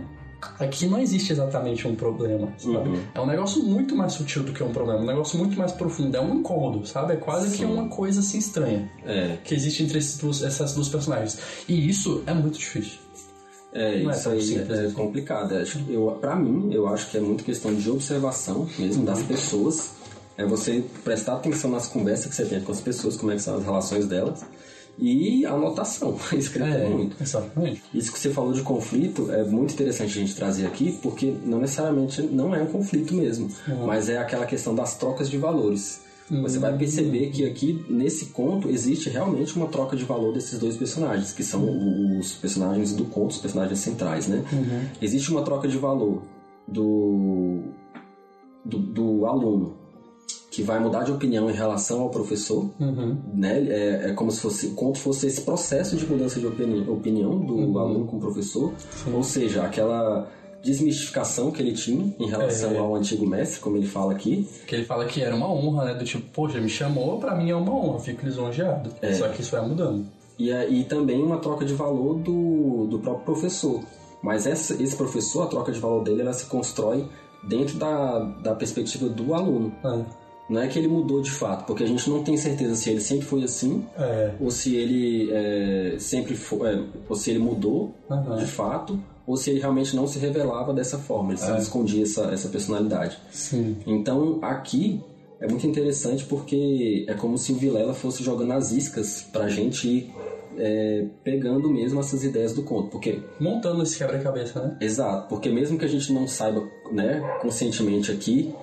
[0.60, 2.90] Aqui não existe exatamente um problema, sabe?
[2.90, 3.00] Uhum.
[3.14, 6.16] É um negócio muito mais sutil do que um problema, um negócio muito mais profundo,
[6.18, 7.14] é um incômodo, sabe?
[7.14, 7.58] É quase Sim.
[7.58, 9.38] que uma coisa assim estranha é.
[9.44, 11.40] que existe entre duas, essas duas personagens.
[11.70, 13.00] E isso é muito difícil.
[13.72, 14.94] É, não é isso é aí simples, é assim.
[14.94, 15.54] complicado.
[15.88, 20.01] Eu, pra mim, eu acho que é muito questão de observação mesmo das pessoas
[20.38, 23.42] é você prestar atenção nas conversas que você tem com as pessoas, como é que
[23.42, 24.44] são as relações delas.
[25.00, 27.16] E anotação, escrever é, muito.
[27.22, 27.82] Exatamente.
[27.94, 31.60] Isso que você falou de conflito é muito interessante a gente trazer aqui, porque não
[31.60, 33.86] necessariamente não é um conflito mesmo, uhum.
[33.86, 36.02] mas é aquela questão das trocas de valores.
[36.30, 40.78] Você vai perceber que aqui, nesse conto, existe realmente uma troca de valor desses dois
[40.78, 42.20] personagens, que são uhum.
[42.20, 44.42] os personagens do conto, os personagens centrais, né?
[44.54, 44.86] Uhum.
[45.02, 46.22] Existe uma troca de valor
[46.66, 47.64] do,
[48.64, 49.81] do, do aluno
[50.52, 53.18] que vai mudar de opinião em relação ao professor, uhum.
[53.34, 53.66] né?
[53.70, 57.40] É, é, como se fosse, como se fosse esse processo de mudança de opini opinião
[57.40, 57.80] do uhum.
[57.80, 59.14] aluno com o professor, Sim.
[59.16, 60.30] ou seja, aquela
[60.62, 62.78] desmistificação que ele tinha em relação É.
[62.78, 64.46] ao antigo mestre, como ele fala aqui.
[64.68, 65.94] Que ele fala que era uma honra, né?
[65.94, 68.92] Do tipo, poxa, me chamou, pra mim é uma honra, fico lisonjeado.
[69.18, 70.06] Só que isso vai mudando.
[70.38, 73.82] E, e também uma troca de valor do, do próprio professor.
[74.22, 77.08] Mas essa, esse professor, a troca de valor dele, ela se constrói
[77.42, 79.74] dentro da, da perspectiva do aluno.
[79.84, 80.21] É.
[80.50, 83.00] Não é que ele mudou de fato, porque a gente não tem certeza se ele
[83.00, 84.32] sempre foi assim É.
[84.40, 88.36] ou se ele é, sempre foi, é, ou se ele mudou Aham.
[88.38, 92.24] de fato, ou se ele realmente não se revelava dessa forma, ele se escondia essa,
[92.34, 93.18] essa personalidade.
[93.32, 93.78] Sim.
[93.88, 95.00] Então aqui
[95.40, 99.88] é muito interessante porque é como se o Vilela fosse jogando as iscas pra gente
[99.88, 100.12] ir
[100.58, 104.78] é, pegando mesmo essas ideias do conto, porque Montando esse quebra-cabeça, né?
[104.82, 108.54] Exato, porque mesmo que a gente não saiba né, conscientemente aqui,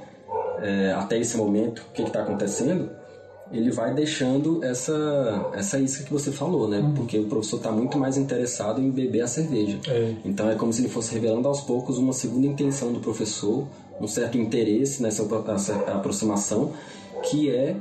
[0.63, 2.91] é, até esse momento, o que está acontecendo,
[3.51, 6.93] ele vai deixando essa, essa isca que você falou, né?
[6.95, 9.79] Porque o professor está muito mais interessado em beber a cerveja.
[9.89, 10.15] É.
[10.25, 13.67] Então é como se ele fosse revelando aos poucos uma segunda intenção do professor,
[14.01, 16.73] um certo interesse nessa apro- essa aproximação,
[17.23, 17.75] que é,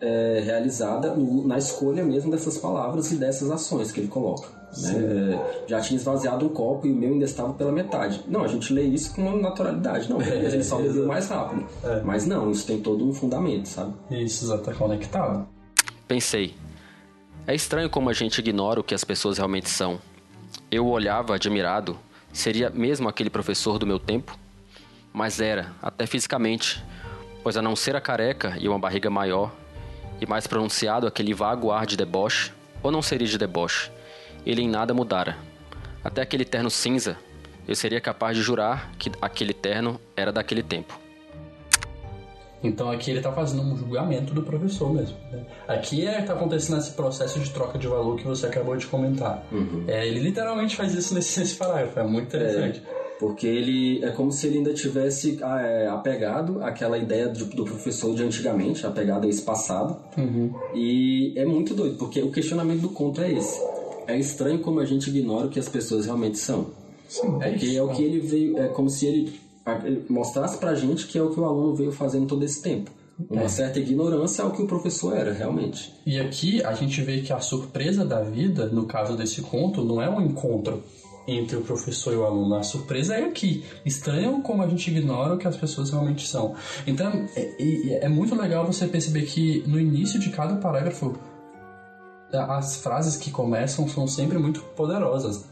[0.00, 4.48] é, realizada no- na escolha mesmo dessas palavras e dessas ações que ele coloca.
[4.78, 5.34] Né?
[5.34, 8.22] É, já tinha esvaziado um copo e o meu ainda estava pela metade.
[8.28, 10.08] Não, a gente lê isso com uma naturalidade.
[10.10, 11.66] Não, beleza, ele só bebeu mais rápido.
[12.04, 13.94] Mas não, isso tem todo um fundamento, sabe?
[14.10, 15.46] Isso, já tá conectado.
[16.06, 16.54] Pensei.
[17.46, 19.98] É estranho como a gente ignora o que as pessoas realmente são.
[20.70, 21.96] Eu o olhava admirado.
[22.32, 24.36] Seria mesmo aquele professor do meu tempo?
[25.12, 26.84] Mas era, até fisicamente,
[27.42, 29.50] pois a não ser a careca e uma barriga maior,
[30.20, 32.52] e mais pronunciado aquele vago ar de deboche,
[32.82, 33.90] ou não seria de deboche,
[34.46, 35.36] ele em nada mudara.
[36.02, 37.16] Até aquele terno cinza,
[37.66, 40.98] eu seria capaz de jurar que aquele terno era daquele tempo.
[42.62, 45.16] Então aqui ele tá fazendo um julgamento do professor mesmo.
[45.30, 45.44] né?
[45.68, 49.44] Aqui é tá acontecendo esse processo de troca de valor que você acabou de comentar.
[49.86, 52.82] É, ele literalmente faz isso nesse, nesse parágrafo, é muito interessante.
[53.18, 57.64] Porque ele é como se ele ainda tivesse ah, é, apegado àquela ideia do, do
[57.64, 59.96] professor de antigamente, apegado a esse passado.
[60.74, 63.58] E é muito doido, porque o questionamento do conto é esse.
[64.06, 66.70] É estranho como a gente ignora o que as pessoas realmente são.
[67.08, 67.78] Sim, é isso.
[67.78, 69.32] é o que ele veio, é como se ele,
[70.08, 72.90] mostrasse pra gente que é o que o aluno veio fazendo todo esse tempo.
[73.30, 73.48] Uma É.
[73.48, 75.92] certa ignorância ao que o professor era, realmente.
[76.04, 80.02] E aqui a gente vê que a surpresa da vida, no caso desse conto, não
[80.02, 80.82] é um encontro
[81.26, 82.54] entre o professor e o aluno.
[82.56, 83.64] A surpresa é aqui.
[83.84, 86.54] Estranho como a gente ignora o que as pessoas realmente são.
[86.86, 91.16] Então, é, é- é muito legal você perceber que no início de cada parágrafo,
[92.32, 95.44] as frases que começam são sempre muito poderosas.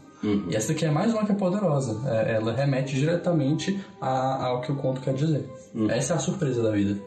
[0.49, 2.01] E essa daqui é mais uma que é poderosa.
[2.09, 5.47] É, ela remete diretamente a- ao que o conto quer dizer.
[5.89, 6.99] Essa é a surpresa da vida.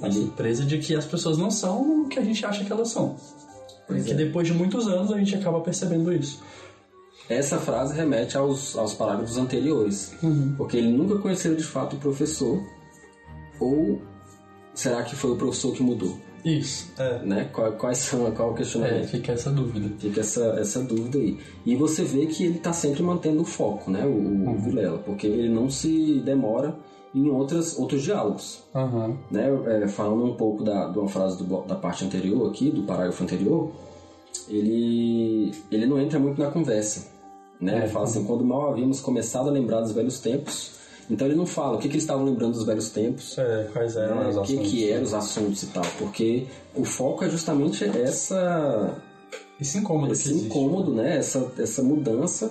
[0.00, 2.70] A Ele- surpresa de que as pessoas não são o que a gente acha que
[2.72, 3.16] elas são.
[3.88, 4.14] Pois que é.
[4.14, 6.40] depois de muitos anos a gente acaba percebendo isso.
[7.28, 10.14] Essa frase remete aos, aos parágrafos anteriores.
[10.56, 12.62] Porque ele nunca conheceu de fato o professor.
[13.58, 14.00] Ou
[14.74, 16.18] será que foi o professor que mudou?
[16.44, 17.18] Isso, é.
[17.24, 17.44] Né?
[17.52, 19.06] Qual- Quais são, qual é o É, questionamento?
[19.08, 19.88] fica essa dúvida.
[19.98, 21.38] Fica essa, essa dúvida aí.
[21.66, 24.04] E você vê que ele está sempre mantendo o foco, né?
[24.06, 26.74] O, o Vilela, porque ele não se demora
[27.14, 28.62] em outras, outros diálogos.
[28.74, 29.16] Aham.
[29.30, 29.48] Né?
[29.82, 33.22] É, falando um pouco da, de uma frase do, da parte anterior aqui, do parágrafo
[33.22, 33.70] anterior,
[34.48, 37.08] ele, ele não entra muito na conversa.
[37.60, 37.78] Né?
[37.78, 40.79] Ele fala assim, quando mal havíamos começado a lembrar dos velhos tempos,
[41.10, 43.96] então ele não fala o que, que eles estavam lembrando dos velhos tempos, É, quais
[43.96, 44.28] eram né?
[44.28, 48.96] as o que, eram os assuntos e tal, porque o foco é justamente essa,
[49.60, 50.46] Esse incômodo esse existe.
[50.46, 51.16] incômodo, né?
[51.16, 52.50] Essa, essa mudança,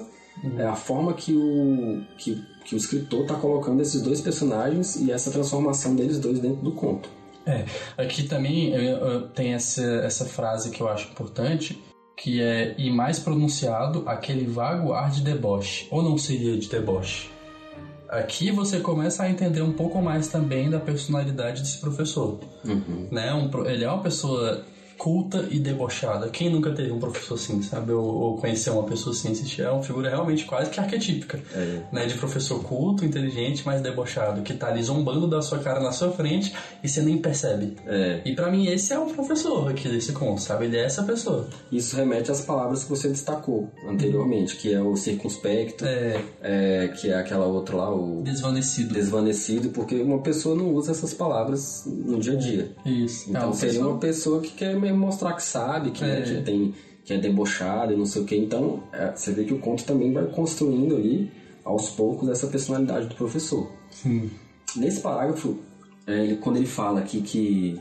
[0.57, 5.11] é a forma que o, que, que o escritor está colocando esses dois personagens e
[5.11, 7.09] essa transformação deles dois dentro do conto.
[7.45, 7.65] É,
[7.97, 11.81] aqui também eu- eu- tem essa, essa frase que eu acho importante,
[12.15, 17.29] que é e mais pronunciado aquele vago ar de deboche, ou não seria de deboche.
[18.09, 22.39] Aqui você começa a entender um pouco mais também da personalidade desse professor.
[23.11, 23.33] Né?
[23.33, 24.63] Um ele é uma pessoa
[24.99, 26.27] culta e debochada.
[26.29, 27.91] Quem nunca teve um professor assim, sabe?
[27.93, 31.39] Ou, ou conheceu uma pessoa assim, é uma figura realmente quase que arquetípica.
[31.91, 32.05] Né?
[32.05, 36.11] De professor culto, inteligente, mas debochado, que tá ali zombando da sua cara na sua
[36.11, 37.77] frente e você nem percebe.
[37.87, 40.65] É, E pra mim esse é o professor aqui desse conto, sabe?
[40.65, 41.47] Ele é essa pessoa.
[41.71, 47.09] isso remete às palavras que você destacou anteriormente, que é o circunspecto, É é, que
[47.09, 48.93] é aquela outra lá, o desvanecido.
[48.93, 52.71] desvanecido, porque uma pessoa não usa essas palavras no dia a dia.
[52.85, 53.29] Isso.
[53.29, 56.21] Então é seria pessoa- uma pessoa que quer mesmo mostrar que sabe, que, né, É.
[56.21, 56.73] que tem
[57.05, 58.35] que é debochada e não sei o que.
[58.35, 61.31] Então é, você vê que o conto também vai construindo ali
[61.65, 63.71] aos poucos essa personalidade do professor.
[63.89, 64.29] Sim.
[64.75, 65.57] Nesse parágrafo,
[66.05, 67.79] é, ele- quando ele fala aqui que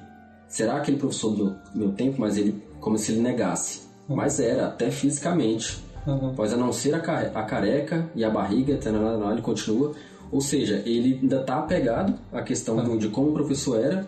[0.49, 3.83] será aquele professor do meu, meu tempo, mas ele como se ele negasse.
[4.09, 5.79] Mas era, até fisicamente.
[6.07, 6.33] Uhum.
[6.35, 8.79] Pois a não ser a, a careca e a barriga,
[9.33, 9.93] ele continua.
[10.33, 12.97] Ou seja, ele ainda está apegado à questão uhum.
[12.97, 14.07] de como o professor era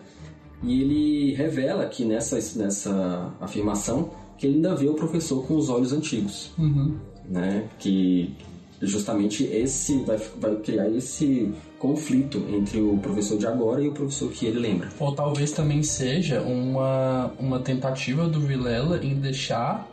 [0.63, 5.69] e ele revela aqui nessa, nessa afirmação que ele ainda vê o professor com os
[5.69, 6.51] olhos antigos.
[6.57, 6.97] Uhum.
[7.29, 7.67] Né?
[7.79, 8.35] Que
[8.81, 14.31] justamente esse vai, vai criar esse conflito entre o professor de agora e o professor
[14.31, 14.89] que ele lembra.
[14.99, 19.87] Ou talvez também seja uma, uma tentativa do Vilela em deixar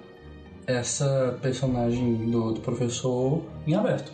[0.67, 4.13] essa personagem do, do professor em aberto.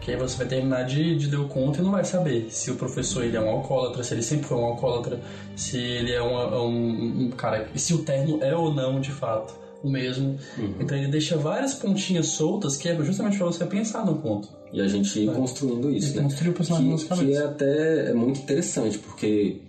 [0.00, 2.70] Que aí você vai terminar de, de ler o conto e não vai saber se
[2.70, 5.20] o professor ele é um alcoólatra, se ele sempre foi um alcoólatra,
[5.54, 7.68] se ele é uma, um, um cara.
[7.74, 10.38] se o terno é ou não de fato o mesmo.
[10.58, 10.74] Uhum.
[10.80, 14.48] Então ele deixa várias pontinhas soltas que é justamente para você pensar no ponto.
[14.72, 15.32] E a gente ir é.
[15.32, 16.22] construindo isso, e né?
[16.22, 19.60] Construir o personagem que, que é até é muito interessante, porque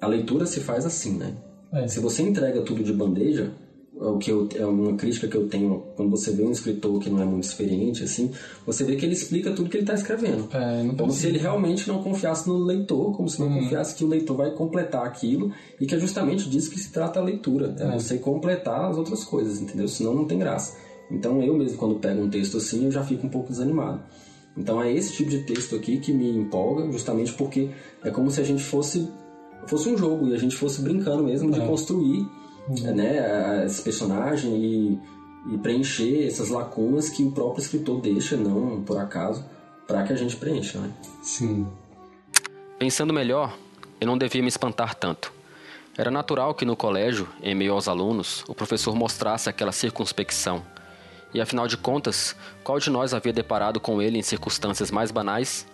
[0.00, 1.32] a leitura se faz assim, né?
[1.72, 1.88] É.
[1.88, 3.63] Se você entrega tudo de bandeja, é
[3.96, 7.08] o que eu, é uma crítica que eu tenho quando você vê um escritor que
[7.08, 8.32] não é muito experiente assim
[8.66, 10.48] você vê que ele explica tudo que ele está escrevendo.
[10.52, 13.60] É, como se ele realmente não confiasse no leitor como se não uhum.
[13.60, 17.20] confiasse que o leitor vai completar aquilo e que é justamente disso que se trata
[17.20, 17.92] a leitura é, é.
[17.92, 19.86] você completar as outras coisas entendeu?
[19.86, 20.76] Senão não tem graça.
[21.10, 24.02] Então eu mesmo quando pego um texto assim eu já fico um pouco desanimado.
[24.56, 27.70] Então é esse tipo de texto aqui que me empolga justamente porque
[28.02, 29.08] é como se a gente fosse
[29.66, 31.66] fosse um jogo e a gente fosse brincando mesmo de é.
[31.66, 32.26] construir
[32.68, 32.94] uhum.
[32.94, 35.00] né, esse personagem e,
[35.52, 39.44] e, preencher essas lacunas que o próprio escritor deixa, não por acaso,
[39.86, 40.90] para que a gente preencha, né?
[41.22, 41.66] Sim.
[42.78, 43.56] Pensando melhor,
[44.00, 45.32] eu não devia me espantar tanto.
[45.96, 50.62] Era natural que no colégio, em meio aos alunos, o professor mostrasse aquela circunspecção.
[51.32, 55.66] E afinal de contas, qual de nós havia deparado com ele em circunstâncias mais banais?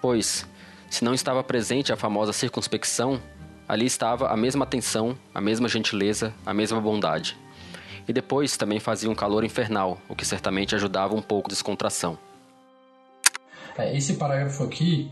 [0.00, 0.46] Pois,
[0.88, 3.20] se não estava presente a famosa circunspecção,
[3.68, 7.36] Ali estava a mesma atenção, a mesma gentileza, a mesma bondade.
[8.08, 12.16] E depois também fazia um calor infernal, o que certamente ajudava um pouco a descontração.
[13.76, 15.10] É, esse parágrafo aqui,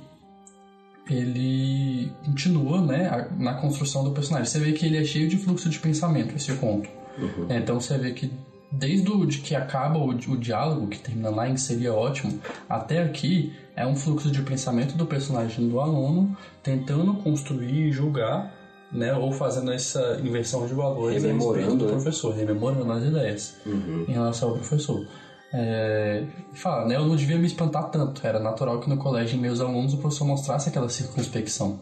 [1.11, 4.47] ele continua né, na construção do personagem.
[4.51, 6.89] Você vê que ele é cheio de fluxo de pensamento, esse conto.
[7.19, 7.47] Uhum.
[7.49, 8.33] É, então você vê que
[8.79, 13.03] desde o de que acaba o, o diálogo, que termina lá em seria ótimo, até
[13.03, 18.53] aqui é um fluxo de pensamento do personagem do aluno tentando construir e julgar,
[18.93, 21.91] né, ou fazendo essa inversão de valores rememorando do né?
[21.93, 24.05] professor, rememorando as ideias uhum.
[24.09, 25.07] em relação ao professor.
[25.53, 29.41] É, fala, né, eu não devia me espantar tanto, era natural que no colégio, em
[29.41, 31.81] meus alunos, o professor mostrasse aquela circunspecção,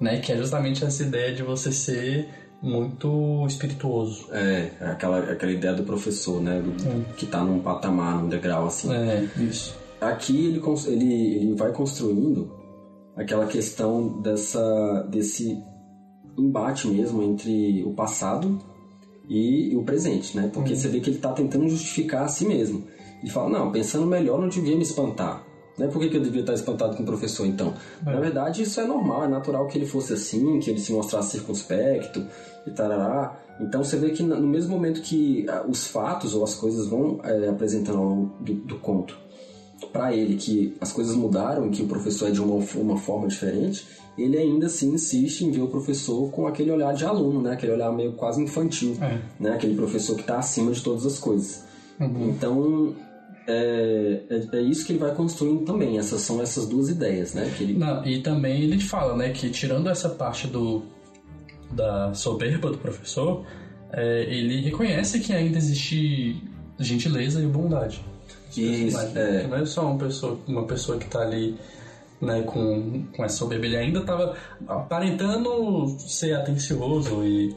[0.00, 4.28] né, que é justamente essa ideia de você ser muito espirituoso.
[4.32, 6.60] É, aquela, aquela ideia do professor, né?
[6.60, 7.14] Do, é.
[7.16, 8.94] Que tá num patamar, num degrau assim.
[8.94, 9.76] É, isso.
[10.00, 12.50] Aqui ele, ele, ele vai construindo
[13.16, 15.62] aquela questão dessa, desse
[16.38, 18.58] embate mesmo entre o passado
[19.28, 20.50] e o presente, né?
[20.52, 20.76] Porque hum.
[20.76, 22.84] você vê que ele tá tentando justificar a si mesmo.
[23.22, 25.44] Ele fala, não, pensando melhor, não devia me espantar.
[25.78, 25.86] Né?
[25.86, 27.74] Por que, que eu devia estar espantado com o professor, então?
[28.04, 28.10] É.
[28.10, 31.32] Na verdade, isso é normal, é natural que ele fosse assim, que ele se mostrasse
[31.32, 32.26] circunspecto
[32.66, 33.38] e tarará.
[33.60, 37.20] Então, você vê que no mesmo momento que ah, os fatos ou as coisas vão
[37.22, 39.22] é, apresentando ao longo do, do conto
[39.92, 43.86] para ele que as coisas mudaram, que o professor é de uma, uma forma diferente,
[44.16, 47.52] ele ainda assim insiste em ver o professor com aquele olhar de aluno, né?
[47.52, 49.18] Aquele olhar meio quase infantil, é.
[49.40, 49.50] né?
[49.52, 51.64] Aquele professor que está acima de todas as coisas.
[51.98, 52.28] Uhum.
[52.28, 52.94] Então,
[53.46, 55.98] é, é, é, isso que ele vai construindo também.
[55.98, 57.50] Essas são essas duas ideias, né?
[57.56, 57.74] Que ele...
[57.74, 60.82] Não, e também ele fala, né, que tirando essa parte do
[61.72, 63.44] da soberba do professor,
[63.92, 66.42] é, ele reconhece que ainda existe
[66.78, 68.02] gentileza e bondade.
[68.56, 69.46] Isso, é.
[69.46, 71.56] Não é só uma pessoa, uma pessoa que está ali
[72.20, 73.66] né, com, com essa soberba.
[73.66, 74.36] Ele ainda estava
[74.68, 77.54] aparentando ser atencioso e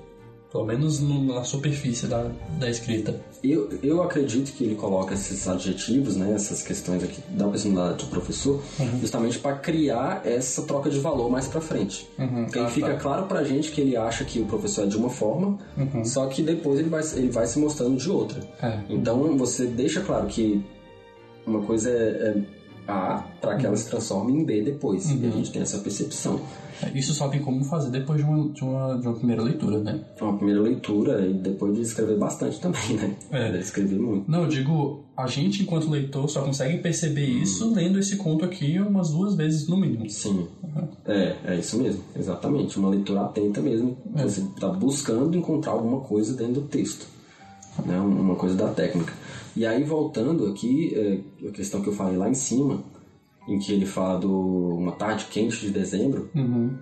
[0.56, 3.20] pelo menos no, na superfície da, da escrita.
[3.44, 8.10] Eu, eu acredito que ele coloca esses adjetivos, né, essas questões aqui da personalidade do
[8.10, 9.00] professor, uhum.
[9.02, 12.10] justamente para criar essa troca de valor mais para frente.
[12.18, 12.96] Uhum, Porque aí fica tá.
[12.96, 16.06] claro pra gente que ele acha que o professor é de uma forma, uhum.
[16.06, 18.42] só que depois ele vai, ele vai se mostrando de outra.
[18.62, 18.80] É.
[18.88, 20.64] Então você deixa claro que
[21.46, 22.36] uma coisa é, é
[22.88, 25.10] A para que ela se transforme em B depois.
[25.10, 26.40] E a gente tem essa percepção.
[26.94, 30.02] Isso só tem como fazer depois de uma, de uma, de uma primeira leitura, né?
[30.20, 33.16] Uma primeira leitura e depois de escrever bastante também, né?
[33.32, 33.52] É.
[33.52, 34.30] De escrever muito.
[34.30, 37.42] Não, eu digo, a gente, enquanto leitor, só consegue perceber hum.
[37.42, 40.10] isso lendo esse conto aqui umas duas vezes no mínimo.
[40.10, 40.48] Sim.
[40.64, 40.88] Uhum.
[41.06, 42.78] É, é isso mesmo, exatamente.
[42.78, 43.98] Uma leitura atenta mesmo.
[44.16, 44.24] É.
[44.24, 47.15] Você está buscando encontrar alguma coisa dentro do texto.
[47.84, 48.00] Né?
[48.00, 49.14] Uma coisa da técnica.
[49.56, 52.84] E aí, voltando aqui, é, a questão que eu falei lá em cima,
[53.48, 56.76] em que ele fala do uma tarde quente de dezembro, uhum.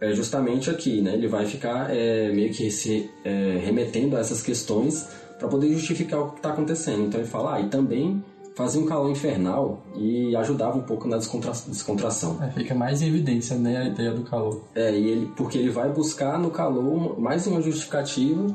[0.00, 1.14] é justamente aqui, né?
[1.14, 5.08] Ele vai ficar é, meio que se é, remetendo a essas questões
[5.38, 7.06] para poder justificar o que está acontecendo.
[7.06, 8.22] Então ele fala, ah, e também
[8.54, 12.42] fazia um calor infernal e ajudava um pouco na descontra descontração.
[12.42, 14.64] É, fica mais em evidência, né, a ideia do calor.
[14.74, 18.46] É, e ele, porque ele vai buscar no calor mais uma justificativa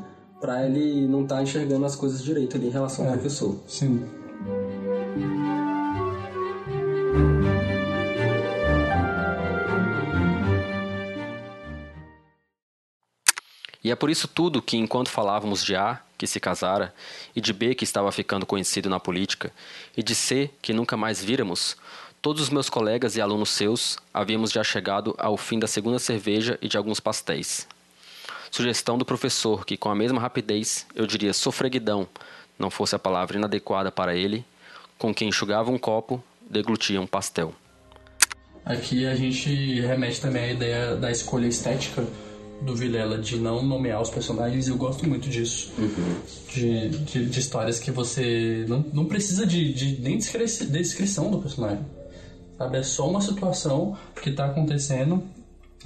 [0.44, 3.58] para ele não estar tá enxergando as coisas direito ali em relação ao é, professor.
[3.66, 4.06] Sim.
[13.82, 16.94] E é por isso tudo que, enquanto falávamos de A, que se casara,
[17.34, 19.50] e de B, que estava ficando conhecido na política,
[19.96, 21.74] e de C, que nunca mais víramos,
[22.20, 26.58] todos os meus colegas e alunos seus havíamos já chegado ao fim da segunda cerveja
[26.60, 27.66] e de alguns pastéis.
[28.54, 32.06] Sugestão do professor que, com a mesma rapidez, eu diria sofreguidão,
[32.56, 34.44] não fosse a palavra inadequada para ele,
[34.96, 37.52] com quem enxugava um copo, deglutia um pastel.
[38.64, 42.06] Aqui a gente remete também à ideia da escolha estética
[42.62, 45.72] do Vilela de não nomear os personagens, eu gosto muito disso.
[45.76, 46.20] Uhum.
[46.52, 51.84] De, de, de, histórias que você não, não precisa de, de nem descrição do personagem.
[52.56, 52.78] Sabe?
[52.78, 55.24] É só uma situação que está acontecendo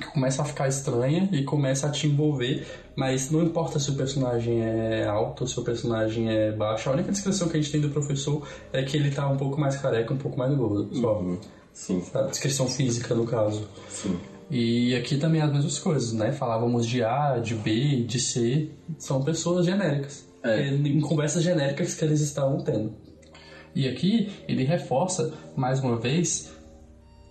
[0.07, 4.63] começa a ficar estranha e começa a te envolver, mas não importa se o personagem
[4.63, 7.91] é alto, se o personagem é baixo, a única descrição que a gente tem do
[7.91, 11.19] professor é que ele tá um pouco mais careca, um pouco mais gordo, só.
[11.19, 11.39] Uhum.
[11.73, 12.03] Sim.
[12.15, 13.69] A descrição física, no caso.
[13.89, 14.19] Sim.
[14.51, 16.33] E aqui também as mesmas coisas, né?
[16.33, 20.27] Falávamos de A, de B, de C, são pessoas genéricas.
[20.43, 20.69] É.
[20.69, 22.93] Em conversas genéricas que eles estavam tendo.
[23.75, 26.51] E aqui ele reforça, mais uma vez,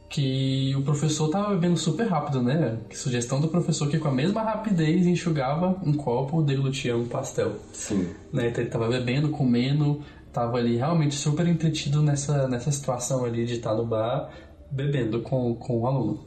[0.10, 2.78] que o professor estava bebendo super rápido, né?
[2.90, 7.56] Que sugestão do professor que com a mesma rapidez enxugava um copo, deglutia um pastel.
[7.74, 8.10] Sim.
[8.32, 8.48] Né?
[8.48, 13.56] Então ele estava bebendo, comendo, estava ali realmente super entretido nessa, nessa situação ali de
[13.56, 14.30] estar no bar
[14.72, 16.27] bebendo com, com o aluno.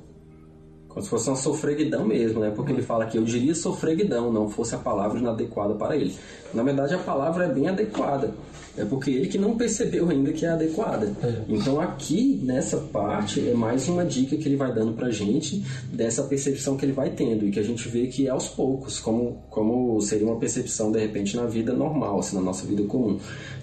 [0.90, 2.52] Como se fosse uma sofreguidão mesmo, né?
[2.54, 6.14] Porque ele fala que eu diria sofreguidão, não fosse a palavra inadequada para ele.
[6.52, 8.34] Na verdade, a palavra é bem adequada.
[8.76, 11.12] É porque ele que não percebeu ainda que é adequada.
[11.22, 11.42] É.
[11.48, 15.62] Então aqui, nessa parte, é mais uma dica que ele vai dando pra gente
[15.92, 18.98] dessa percepção que ele vai tendo e que a gente vê que é aos poucos,
[18.98, 23.18] como, como seria uma percepção de repente na vida normal, assim, na nossa vida comum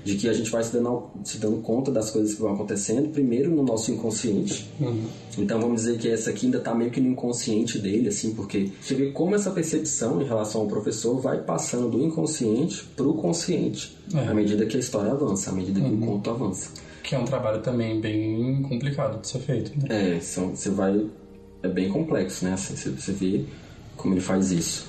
[0.08, 3.10] de que a gente vai se dando, se dando conta das coisas que vão acontecendo,
[3.10, 4.70] primeiro no nosso inconsciente.
[4.80, 5.04] Uhum.
[5.38, 8.70] Então vamos dizer que essa aqui ainda está meio que no inconsciente dele, assim, porque
[8.82, 13.16] você vê como essa percepção em relação ao professor vai passando do inconsciente para o
[13.16, 14.28] consciente, é.
[14.28, 16.04] à medida que a história avança, à medida que uhum.
[16.04, 16.70] o conto avança.
[17.04, 19.72] Que é um trabalho também bem complicado de ser feito.
[19.80, 20.18] Né?
[20.18, 21.06] É, são, você vai.
[21.64, 22.54] É bem complexo, né?
[22.54, 23.46] Assim, você, você vê
[23.96, 24.86] como ele faz isso.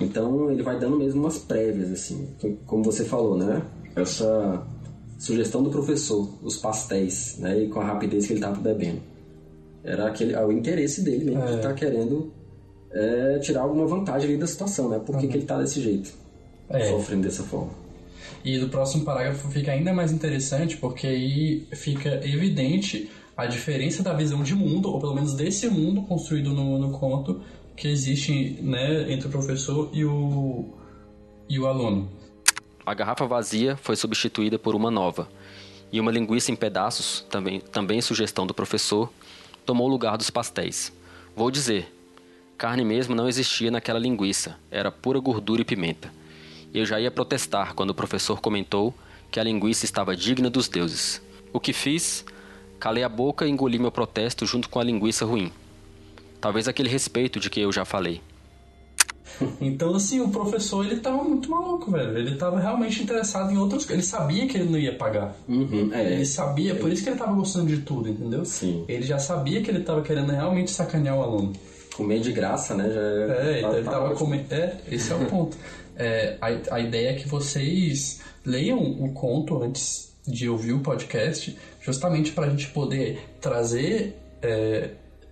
[0.00, 2.28] Então ele vai dando mesmo umas prévias, assim,
[2.66, 3.62] como você falou, né?
[3.94, 4.66] essa
[5.18, 9.00] sugestão do professor, os pastéis, né, e com a rapidez que ele estava bebendo.
[9.82, 11.56] Era aquele, é o interesse dele mesmo, é.
[11.56, 12.32] de tá querendo
[12.92, 14.98] é, tirar alguma vantagem ali da situação, né?
[14.98, 15.30] Por que, uhum.
[15.30, 16.12] que ele está desse jeito,
[16.68, 16.84] é.
[16.84, 17.70] sofrendo dessa forma.
[18.44, 24.12] E do próximo parágrafo fica ainda mais interessante, porque aí fica evidente a diferença da
[24.12, 27.40] visão de mundo, ou pelo menos desse mundo construído no, no conto,
[27.76, 30.66] que existe né, entre o professor e o,
[31.48, 32.08] e o aluno.
[32.84, 35.28] A garrafa vazia foi substituída por uma nova,
[35.92, 39.10] e uma linguiça em pedaços, também, também sugestão do professor,
[39.64, 40.92] tomou o lugar dos pastéis.
[41.36, 41.92] Vou dizer,
[42.58, 46.12] carne mesmo não existia naquela linguiça, era pura gordura e pimenta.
[46.72, 48.94] Eu já ia protestar quando o professor comentou
[49.30, 51.22] que a linguiça estava digna dos deuses.
[51.52, 52.24] O que fiz?
[52.78, 55.52] Calei a boca e engoli meu protesto junto com a linguiça ruim.
[56.40, 58.20] Talvez aquele respeito de que eu já falei.
[59.60, 62.16] Então, assim, o professor, ele tava muito maluco, velho.
[62.16, 63.88] Ele tava realmente interessado em outros...
[63.88, 65.34] Ele sabia que ele não ia pagar.
[65.48, 66.12] Uhum, é.
[66.12, 68.44] Ele sabia, por isso que ele tava gostando de tudo, entendeu?
[68.44, 68.84] Sim.
[68.88, 71.52] Ele já sabia que ele tava querendo realmente sacanear o aluno.
[71.94, 72.84] Comer de graça, né?
[72.90, 74.44] Já é, tá, ele tava comendo...
[74.50, 75.56] É, esse é o ponto.
[75.96, 81.56] É, a, a ideia é que vocês leiam o conto antes de ouvir o podcast,
[81.80, 84.90] justamente para a gente poder trazer é,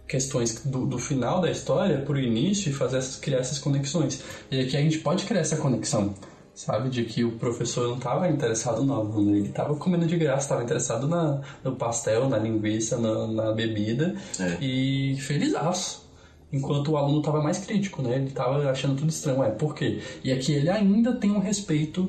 [0.09, 4.23] questões do, do final da história para o início e fazer essas, criar essas conexões.
[4.51, 6.15] E aqui a gente pode criar essa conexão,
[6.55, 6.89] sabe?
[6.89, 10.63] De que o professor não estava interessado no aluno, ele estava comendo de graça, estava
[10.63, 14.57] interessado na, no pastel, na linguiça, na, na bebida é.
[14.65, 16.09] e felizaço.
[16.51, 18.17] Enquanto o aluno estava mais crítico, né?
[18.17, 19.45] Ele estava achando tudo estranho.
[19.45, 20.01] É, por quê?
[20.25, 22.09] E aqui ele ainda tem um respeito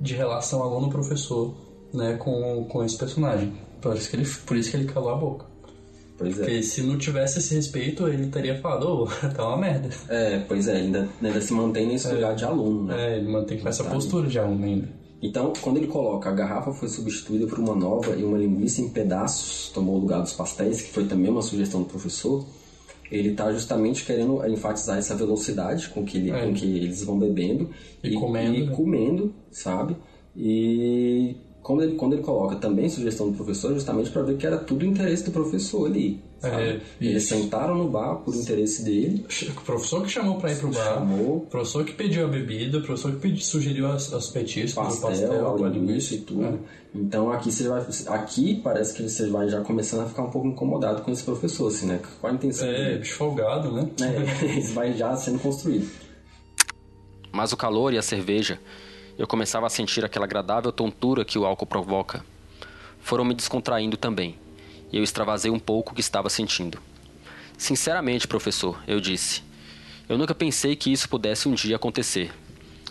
[0.00, 1.54] de relação aluno-professor,
[1.94, 2.16] né?
[2.16, 3.52] Com, com esse personagem.
[3.80, 5.49] Por isso, que ele, por isso que ele calou a boca.
[6.20, 6.42] Pois é.
[6.42, 9.88] Porque se não tivesse esse respeito, ele teria falado, ô, oh, tá uma merda.
[10.06, 12.12] É, pois é, ainda, ainda se mantém nesse é.
[12.12, 13.14] lugar de aluno, né?
[13.14, 14.88] É, ele mantém com essa postura de aluno ainda.
[15.22, 18.90] Então, quando ele coloca a garrafa foi substituída por uma nova e uma linguiça em
[18.90, 22.44] pedaços tomou o lugar dos pastéis, que foi também uma sugestão do professor,
[23.10, 26.44] ele está justamente querendo enfatizar essa velocidade com que, ele, é.
[26.44, 27.70] com que eles vão bebendo
[28.04, 28.74] e, e comendo, e né?
[28.74, 29.96] comendo sabe?
[30.36, 34.56] E quando ele, quando ele coloca também sugestão do professor, justamente para ver que era
[34.56, 36.22] tudo interesse do professor ali.
[36.42, 39.26] É, Eles sentaram no bar por interesse dele.
[39.48, 40.94] O professor que chamou para ir pro bar.
[40.94, 41.36] Chamou.
[41.36, 45.28] O professor que pediu a bebida, o professor que pediu, sugeriu as, as petiscos, pastel,
[45.28, 46.44] pastel a linguiça e tudo.
[46.44, 46.54] É.
[46.94, 47.84] Então aqui você vai.
[48.06, 51.68] Aqui parece que você vai já começando a ficar um pouco incomodado com esse professor,
[51.68, 52.00] assim, né?
[52.20, 52.66] Qual a intenção?
[52.66, 53.90] É, bicho folgado, né?
[54.00, 55.90] É, isso vai já sendo construído.
[57.30, 58.58] Mas o calor e a cerveja
[59.20, 62.24] eu começava a sentir aquela agradável tontura que o álcool provoca.
[63.02, 64.38] Foram me descontraindo também,
[64.90, 66.80] e eu extravasei um pouco o que estava sentindo.
[67.58, 69.42] Sinceramente, professor, eu disse,
[70.08, 72.32] eu nunca pensei que isso pudesse um dia acontecer.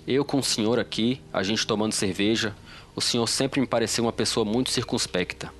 [0.05, 2.55] Eu com o senhor aqui, a gente tomando cerveja,
[2.95, 5.51] o senhor sempre me pareceu uma pessoa muito circunspecta.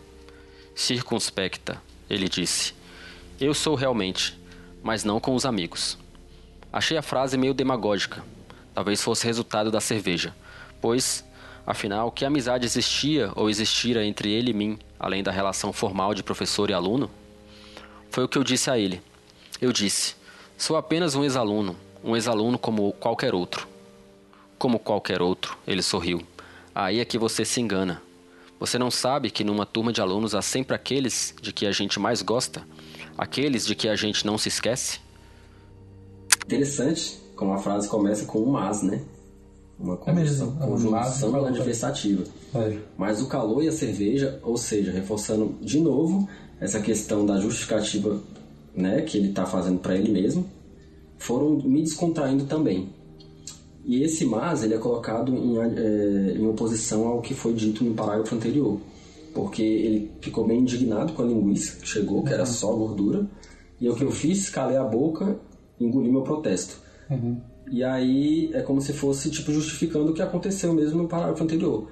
[0.76, 2.76] Circunspecta, ele disse.
[3.41, 4.39] Eu sou realmente,
[4.84, 5.97] mas não com os amigos.
[6.72, 8.24] Achei a frase meio demagógica.
[8.76, 10.32] Talvez fosse resultado da cerveja
[10.82, 11.23] pois,
[11.65, 16.23] afinal, que amizade existia ou existira entre ele e mim, além da relação formal de
[16.23, 17.09] professor e aluno?
[18.09, 19.01] Foi o que eu disse a ele.
[19.61, 20.15] Eu disse:
[20.57, 23.67] sou apenas um ex-aluno, um ex-aluno como qualquer outro.
[24.57, 26.21] Como qualquer outro, ele sorriu.
[26.73, 28.01] Aí é que você se engana.
[28.59, 31.97] Você não sabe que numa turma de alunos há sempre aqueles de que a gente
[31.99, 32.67] mais gosta?
[33.17, 34.99] Aqueles de que a gente não se esquece?
[36.45, 39.01] Interessante como a frase começa com um mas, né?
[39.80, 42.23] Uma conjunção, é conjunção adversativa.
[42.53, 42.77] É.
[42.97, 46.27] Mas o calor e a cerveja, ou seja, reforçando de novo
[46.59, 48.21] essa questão da justificativa
[48.75, 50.45] né, que ele está fazendo para ele mesmo,
[51.17, 52.89] foram me descontraindo também.
[53.86, 57.93] E esse mas ele é colocado em, é, em oposição ao que foi dito no
[57.93, 58.80] parágrafo anterior,
[59.34, 62.47] porque ele ficou bem indignado com a linguiça que chegou, que era uhum.
[62.49, 63.27] só gordura,
[63.80, 65.39] e o que eu fiz, calei a boca,
[65.80, 66.77] engoli meu protesto.
[67.09, 67.38] Uhum.
[67.72, 71.88] E aí é como se fosse tipo justificando o que aconteceu mesmo no parágrafo anterior.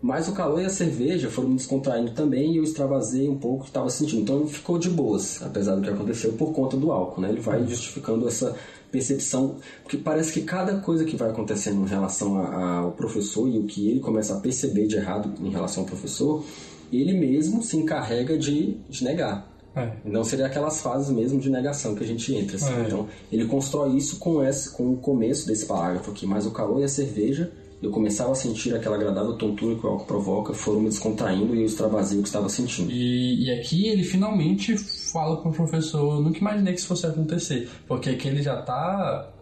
[0.00, 3.64] Mas o calor e a cerveja foram me descontraindo também e eu extravasei um pouco
[3.64, 4.22] que estava sentindo.
[4.22, 7.30] Então ficou de boas, apesar do que aconteceu por conta do álcool, né?
[7.30, 8.54] Ele vai justificando essa
[8.92, 13.64] percepção, porque parece que cada coisa que vai acontecendo em relação ao professor e o
[13.64, 16.44] que ele começa a perceber de errado em relação ao professor,
[16.92, 19.57] ele mesmo se encarrega de, de negar.
[19.78, 19.92] É.
[20.04, 22.56] Não seria aquelas fases mesmo de negação que a gente entra.
[22.56, 22.72] Assim.
[22.72, 22.82] É.
[22.86, 26.26] Então, ele constrói isso com, esse, com o começo desse parágrafo aqui.
[26.26, 27.50] Mas o calor e a cerveja,
[27.80, 31.64] eu começava a sentir aquela agradável tontura que o álcool provoca, foram me descontraindo e
[31.64, 32.90] o que estava sentindo.
[32.90, 37.06] E, e aqui ele finalmente fala com o professor, eu nunca imaginei que isso fosse
[37.06, 37.68] acontecer.
[37.86, 39.32] Porque aqui ele já está,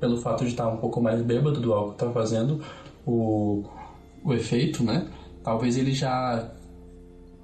[0.00, 2.60] pelo fato de estar um pouco mais bêbado do álcool, está fazendo
[3.06, 3.64] o,
[4.24, 5.06] o efeito, né?
[5.42, 6.50] Talvez ele já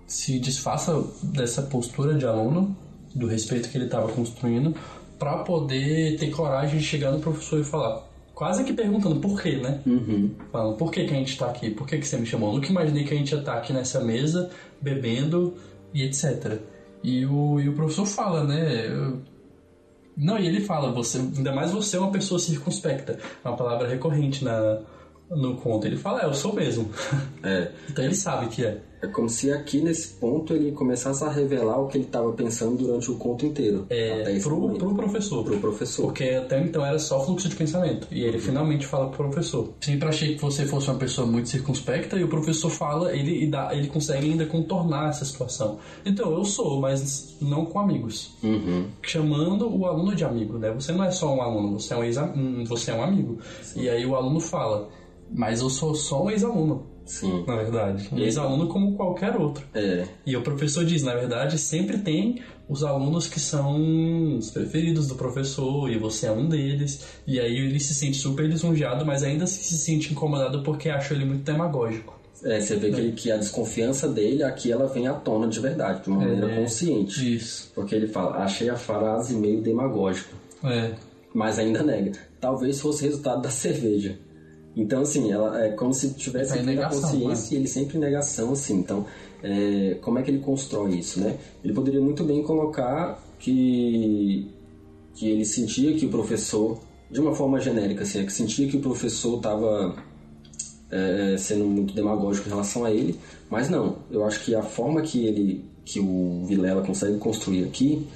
[0.06, 2.76] se desfaça dessa postura de aluno,
[3.14, 4.74] do respeito que ele estava construindo,
[5.18, 8.06] para poder ter coragem de chegar no professor e falar.
[8.34, 9.80] Quase que perguntando por quê, né?
[9.86, 10.34] Uhum.
[10.50, 11.70] Falando, por que, que a gente está aqui?
[11.70, 12.50] Por que, que você me chamou?
[12.50, 14.50] Eu nunca imaginei que a gente ia estar tá aqui nessa mesa,
[14.80, 15.54] bebendo
[15.92, 16.58] e etc.
[17.02, 18.88] E o, e o professor fala, né?
[18.88, 19.20] Eu...
[20.16, 23.18] Não, e ele fala, você, ainda mais você é uma pessoa circunspecta.
[23.44, 24.80] É uma palavra recorrente na,
[25.34, 25.86] no conto.
[25.86, 26.88] Ele fala, é, eu sou mesmo.
[27.42, 27.70] É.
[27.88, 28.80] então ele sabe que é.
[29.04, 32.76] É como se aqui nesse ponto ele começasse a revelar o que ele estava pensando
[32.78, 33.86] durante o conto inteiro.
[33.90, 35.44] É, pro, pro professor.
[35.44, 36.06] Pro professor.
[36.06, 38.08] Porque até então era só fluxo de pensamento.
[38.10, 38.42] E ele uhum.
[38.42, 39.68] finalmente fala pro professor.
[39.80, 43.74] Sempre achei que você fosse uma pessoa muito circunspecta e o professor fala, ele, dá,
[43.74, 45.78] ele consegue ainda contornar essa situação.
[46.06, 48.32] Então, eu sou, mas não com amigos.
[48.42, 48.86] Uhum.
[49.02, 50.70] Chamando o aluno de amigo, né?
[50.72, 53.38] Você não é só um aluno, você é um, você é um amigo.
[53.62, 53.82] Sim.
[53.82, 54.88] E aí o aluno fala,
[55.30, 56.86] mas eu sou só um ex-aluno.
[57.04, 57.44] Sim.
[57.46, 58.08] Na verdade.
[58.12, 59.64] Um ex-aluno como qualquer outro.
[59.74, 60.06] É.
[60.24, 65.14] E o professor diz, na verdade, sempre tem os alunos que são os preferidos do
[65.14, 67.06] professor e você é um deles.
[67.26, 71.12] E aí ele se sente super lisonjeado, mas ainda assim se sente incomodado porque acha
[71.14, 72.18] ele muito demagógico.
[72.42, 76.02] É, você vê que, que, a desconfiança dele aqui ela vem à tona de verdade,
[76.02, 77.36] de uma é, maneira consciente.
[77.36, 77.70] Isso.
[77.74, 80.34] Porque ele fala, achei a frase meio demagógica.
[80.62, 80.92] É.
[81.32, 82.12] Mas ainda nega.
[82.40, 84.18] Talvez fosse resultado da cerveja.
[84.76, 87.48] Então, assim, ela é como se tivesse tá a consciência né?
[87.52, 88.78] e ele sempre em negação, assim.
[88.78, 89.06] Então,
[89.42, 91.36] é, como é que ele constrói isso, né?
[91.62, 94.50] Ele poderia muito bem colocar que,
[95.14, 98.76] que ele sentia que o professor, de uma forma genérica, assim, é que sentia que
[98.76, 99.94] o professor estava
[100.90, 103.18] é, sendo muito demagógico em relação a ele,
[103.48, 103.98] mas não.
[104.10, 108.06] Eu acho que a forma que ele, que o Vilela consegue construir aqui,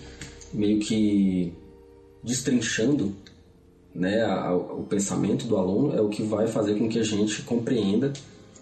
[0.53, 1.53] meio que
[2.23, 3.15] destrinchando
[3.95, 7.43] né, a, o pensamento do aluno é o que vai fazer com que a gente
[7.43, 8.13] compreenda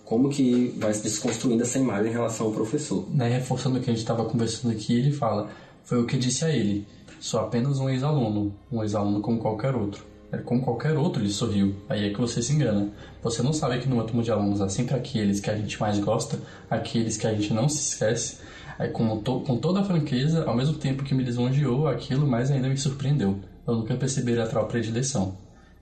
[0.05, 3.05] como que vai se desconstruindo essa imagem em relação ao professor.
[3.13, 5.51] Né, reforçando o que a gente estava conversando aqui, ele fala,
[5.85, 6.87] foi o que disse a ele,
[7.21, 10.05] sou apenas um ex-aluno, um ex-aluno como qualquer outro.
[10.45, 11.75] Como qualquer outro, ele sorriu.
[11.89, 12.91] Aí é que você se engana.
[13.23, 15.99] Você não sabe que numa turma de alunos há sempre aqueles que a gente mais
[15.99, 18.39] gosta, aqueles que a gente não se esquece.
[18.79, 22.51] Aí, com, to com toda a franqueza, ao mesmo tempo que me lisonjeou, aquilo mais
[22.51, 23.39] ainda me surpreendeu.
[23.67, 25.37] Eu nunca percebi a tal predileção.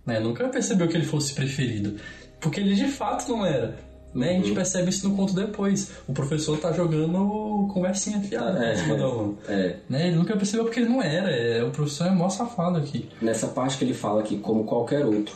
[0.07, 0.21] Né?
[0.21, 1.97] Nunca percebeu que ele fosse preferido.
[2.41, 3.77] Porque ele de fato não era.
[4.15, 4.31] Né?
[4.31, 4.55] A gente uhum.
[4.55, 5.91] percebe isso no conto depois.
[6.07, 9.39] O professor tá jogando conversinha fiada é, com o aluno.
[9.49, 9.77] É.
[9.89, 10.09] Né?
[10.09, 11.31] Ele nunca percebeu porque ele não era.
[11.31, 13.09] É, o professor é mó safado aqui.
[13.21, 15.35] Nessa parte que ele fala aqui, como qualquer outro.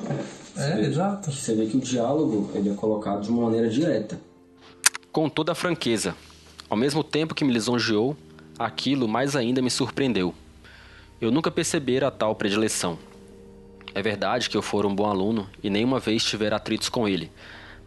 [0.56, 1.32] É, vê, exato.
[1.32, 4.18] Você vê que o diálogo ele é colocado de uma maneira direta.
[5.10, 6.14] Com toda a franqueza.
[6.70, 8.16] Ao mesmo tempo que me lisonjeou,
[8.58, 10.32] aquilo mais ainda me surpreendeu.
[11.20, 12.96] Eu nunca percebera tal predileção.
[13.92, 17.32] É verdade que eu fora um bom aluno e nenhuma vez tivera atritos com ele,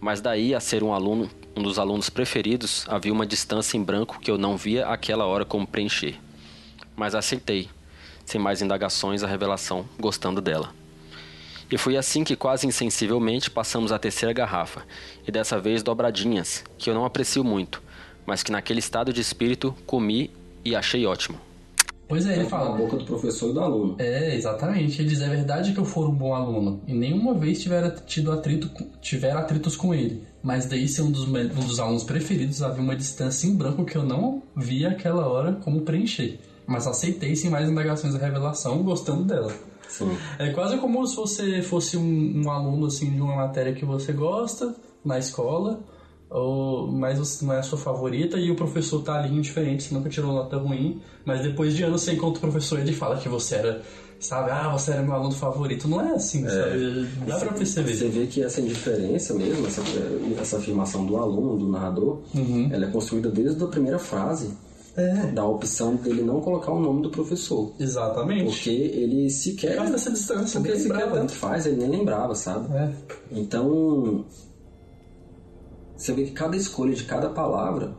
[0.01, 4.19] mas daí a ser um aluno, um dos alunos preferidos, havia uma distância em branco
[4.19, 6.19] que eu não via aquela hora como preencher.
[6.93, 7.69] Mas aceitei,
[8.25, 10.73] sem mais indagações, a revelação, gostando dela.
[11.71, 14.85] E foi assim que quase insensivelmente passamos a terceira garrafa,
[15.25, 17.81] e dessa vez dobradinhas, que eu não aprecio muito,
[18.25, 20.29] mas que naquele estado de espírito comi
[20.65, 21.39] e achei ótimo.
[22.11, 22.71] Pois é, ele fala.
[22.71, 23.95] Na boca do professor e do aluno.
[23.97, 25.01] É, exatamente.
[25.01, 28.33] Ele diz: é verdade que eu for um bom aluno e nenhuma vez tiver tido
[28.33, 30.27] atrito, tiver atritos com ele.
[30.43, 33.95] Mas daí ser um dos, um dos alunos preferidos havia uma distância em branco que
[33.95, 36.37] eu não via aquela hora como preencher.
[36.67, 39.53] Mas aceitei sem mais indagações da revelação, gostando dela.
[39.87, 40.11] Sim.
[40.37, 44.11] É quase como se você fosse um, um aluno assim de uma matéria que você
[44.11, 45.79] gosta na escola
[46.31, 50.09] ou, mas não é a sua favorita e o professor tá ali indiferente, você nunca
[50.09, 53.27] tirou nota ruim, mas depois de anos você encontra o professor e ele fala que
[53.27, 53.81] você era,
[54.17, 55.89] sabe, ah, você era meu aluno favorito.
[55.89, 56.49] Não é assim, é.
[56.49, 57.07] sabe?
[57.27, 57.93] Dá pra perceber.
[57.93, 59.81] Você vê que essa indiferença mesmo, essa,
[60.39, 62.69] essa afirmação do aluno, do narrador, uhum.
[62.71, 64.49] ela é construída desde a primeira frase.
[64.95, 65.27] É.
[65.31, 67.71] Da opção dele não colocar o nome do professor.
[67.79, 68.43] Exatamente.
[68.43, 69.77] Porque ele sequer.
[69.77, 72.73] Por dessa distância, porque sequer tanto faz, ele nem lembrava, sabe?
[72.75, 72.91] É.
[73.31, 74.25] Então,
[76.01, 77.95] você vê que cada escolha de cada palavra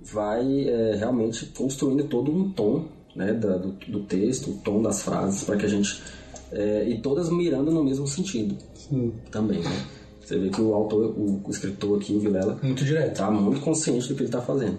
[0.00, 5.02] vai é, realmente construindo todo um tom né, da, do, do, texto, o tom das
[5.02, 6.02] frases, para que a gente.
[6.50, 9.12] É, e todas mirando no mesmo sentido Sim.
[9.30, 9.86] também, né?
[10.20, 13.18] Você vê que o autor, o, o escritor aqui, o Vilela, muito direto.
[13.18, 14.78] tá muito consciente do que ele está fazendo.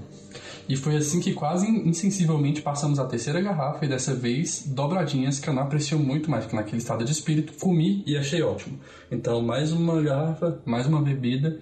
[0.68, 5.48] E foi assim que quase insensivelmente passamos a terceira garrafa e dessa vez dobradinhas que
[5.48, 8.80] eu não aprecio muito mais, que naquele estado de espírito comi e achei ótimo.
[9.12, 11.60] Então mais uma garrafa, mais uma bebida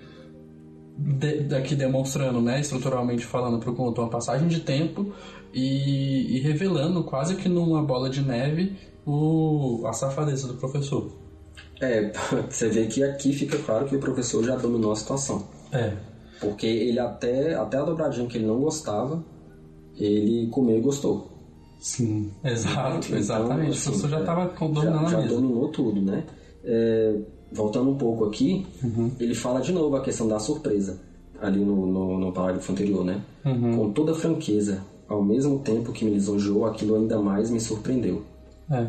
[0.98, 5.14] de, daqui demonstrando, né, estruturalmente falando para o conto, uma passagem de tempo
[5.54, 11.12] e, e, revelando quase que numa bola de neve o, a safadeza do professor.
[11.82, 12.12] É,
[12.50, 15.48] você vê que aqui fica claro que o professor já dominou a situação.
[15.72, 15.94] É.
[16.40, 19.24] Porque ele até, até a dobradinha que ele não gostava,
[19.96, 21.30] ele comeu e gostou.
[21.80, 23.72] Sim, exato, então, exatamente.
[23.72, 25.34] Assim, o professor já estava é, dominando já, a mesa.
[25.34, 26.24] Já dominou tudo, né?
[26.64, 27.16] É,
[27.52, 29.12] voltando um pouco aqui, uhum.
[29.20, 31.00] ele fala de novo a questão da surpresa,
[31.42, 33.22] ali no, no, no parágrafo anterior, né?
[33.46, 33.78] Uhum.
[33.78, 38.24] Com toda franqueza, ao mesmo tempo que me lisonjeou, aquilo ainda mais me surpreendeu.
[38.70, 38.88] É.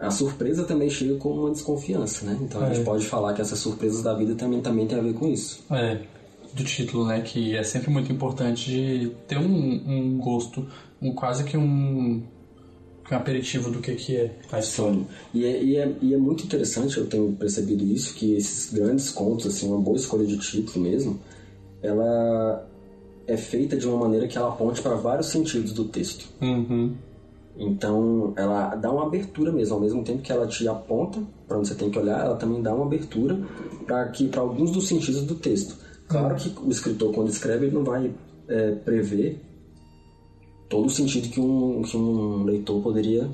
[0.00, 2.38] A surpresa também chega com uma desconfiança, né?
[2.40, 2.84] Então a gente é.
[2.84, 5.62] pode falar que essas surpresas da vida também, também tem a ver com isso.
[5.70, 6.00] É,
[6.54, 7.20] do título, né?
[7.20, 10.66] Que é sempre muito importante de ter um, um gosto,
[11.00, 12.22] um, quase que um
[13.10, 15.00] um aperitivo do que, que é a história.
[15.34, 19.10] E é, e, é, e é muito interessante, eu tenho percebido isso, que esses grandes
[19.10, 21.18] contos, assim, uma boa escolha de título mesmo,
[21.82, 22.66] ela
[23.26, 26.28] é feita de uma maneira que ela aponte para vários sentidos do texto.
[26.40, 26.94] Uhum.
[27.56, 31.68] Então, ela dá uma abertura mesmo, ao mesmo tempo que ela te aponta para onde
[31.68, 33.38] você tem que olhar, ela também dá uma abertura
[33.86, 35.76] para que para alguns dos sentidos do texto.
[36.08, 36.36] Claro uhum.
[36.36, 38.12] que o escritor quando escreve ele não vai
[38.48, 39.40] é, prever
[40.70, 43.28] todo o sentido que um, que um leitor poderia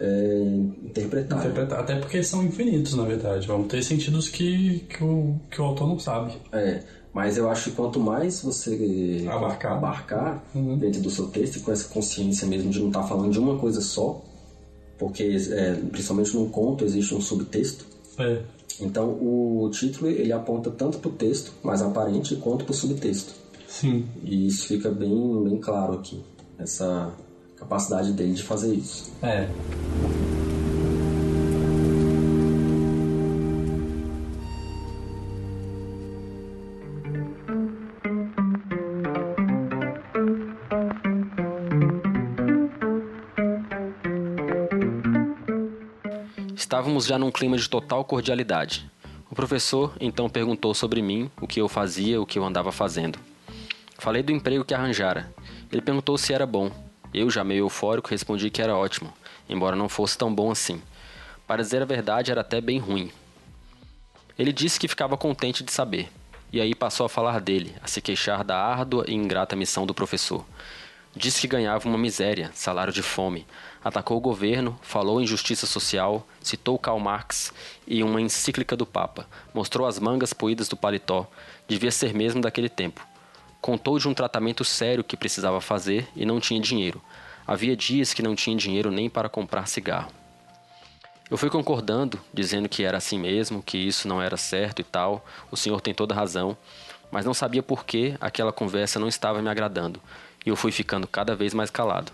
[0.00, 0.42] é,
[0.84, 1.40] interpretar.
[1.40, 1.80] interpretar.
[1.80, 3.46] Até porque são infinitos, na verdade.
[3.46, 6.32] Vão ter sentidos que, que, o, que o autor não sabe.
[6.52, 6.82] É,
[7.12, 10.78] mas eu acho que quanto mais você abarcar, abarcar uhum.
[10.78, 13.38] dentro do seu texto, e com essa consciência mesmo de não estar tá falando de
[13.38, 14.22] uma coisa só,
[14.96, 17.84] porque é, principalmente num conto existe um subtexto.
[18.18, 18.40] É.
[18.80, 23.34] Então o título ele aponta tanto para o texto mais aparente quanto para o subtexto.
[23.68, 24.06] Sim.
[24.22, 26.22] E isso fica bem, bem claro aqui
[26.62, 27.12] essa
[27.56, 29.12] capacidade dele de fazer isso.
[29.22, 29.48] É.
[46.54, 48.90] Estávamos já num clima de total cordialidade.
[49.30, 53.18] O professor então perguntou sobre mim, o que eu fazia, o que eu andava fazendo.
[53.98, 55.32] Falei do emprego que arranjara,
[55.72, 56.70] ele perguntou se era bom.
[57.14, 59.12] Eu, já meio eufórico, respondi que era ótimo,
[59.48, 60.82] embora não fosse tão bom assim.
[61.46, 63.10] Para dizer a verdade, era até bem ruim.
[64.38, 66.10] Ele disse que ficava contente de saber,
[66.52, 69.94] e aí passou a falar dele, a se queixar da árdua e ingrata missão do
[69.94, 70.44] professor.
[71.16, 73.46] Disse que ganhava uma miséria, salário de fome,
[73.82, 77.52] atacou o governo, falou em justiça social, citou Karl Marx
[77.86, 81.26] e uma encíclica do Papa, mostrou as mangas poídas do paletó,
[81.68, 83.11] devia ser mesmo daquele tempo.
[83.62, 87.00] Contou de um tratamento sério que precisava fazer e não tinha dinheiro.
[87.46, 90.10] Havia dias que não tinha dinheiro nem para comprar cigarro.
[91.30, 95.24] Eu fui concordando, dizendo que era assim mesmo, que isso não era certo e tal.
[95.48, 96.56] O senhor tem toda razão,
[97.08, 100.02] mas não sabia por que aquela conversa não estava me agradando,
[100.44, 102.10] e eu fui ficando cada vez mais calado.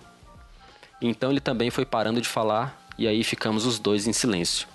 [1.01, 4.69] Então ele também foi parando de falar, e aí ficamos os dois em silêncio.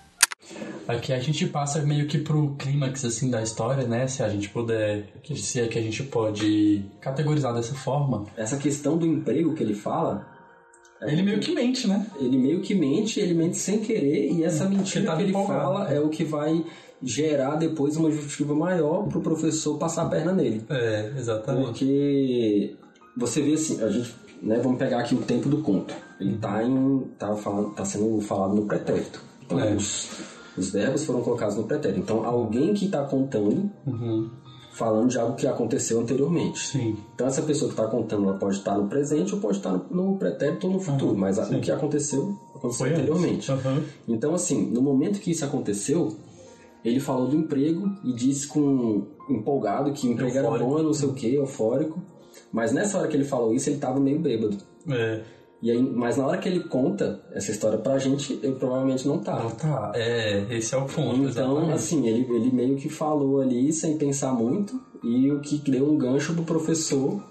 [0.87, 4.07] Aqui a gente passa meio que pro clímax assim da história, né?
[4.07, 5.05] Se a gente puder,
[5.35, 8.25] se é que a gente pode categorizar dessa forma.
[8.35, 10.27] Essa questão do emprego que ele fala,
[11.01, 12.05] ele meio que mente, né?
[12.19, 15.61] ele meio que mente, ele mente sem querer e essa mentira tá que ele empolgado.
[15.61, 16.63] fala é o que vai
[17.01, 20.63] gerar depois uma justificativa maior pro professor passar a perna nele.
[20.69, 21.65] É, exatamente.
[21.65, 22.75] Porque
[23.17, 25.93] você vê assim, a gente, né, vamos pegar aqui o tempo do conto.
[26.19, 29.21] Ele tá em tá falando, tá sendo falado no pretérito.
[29.45, 29.73] Então É.
[29.73, 30.09] os,
[30.57, 31.99] os verbos foram colocados no pretérito.
[31.99, 34.29] Então alguém que está contando Uhum.
[34.73, 36.59] falando de algo que aconteceu anteriormente.
[36.59, 36.95] Sim.
[37.15, 39.85] Então essa pessoa que está contando, ela pode estar no presente ou pode estar no,
[40.11, 41.57] no pretérito ou no futuro, mas a- sim.
[41.57, 43.51] o que aconteceu aconteceu Foi anteriormente.
[43.51, 43.83] Uhum.
[44.07, 46.15] Então, assim, no momento que isso aconteceu,
[46.83, 50.69] ele falou do emprego e disse com empolgado que o emprego era Eufórico.
[50.69, 52.01] bom, não sei o que, eufórico.
[52.51, 54.57] Mas nessa hora que ele falou isso, ele estava meio bêbado.
[54.89, 55.21] É.
[55.63, 59.19] E aí, mas na hora que ele conta essa história pra gente, ele provavelmente não
[59.19, 59.49] tava.
[59.51, 59.93] tá.
[59.95, 61.15] É, esse é o ponto.
[61.15, 61.71] Então, exatamente.
[61.71, 65.97] assim, ele, ele meio que falou ali sem pensar muito, e o que deu um
[65.97, 67.23] gancho pro professor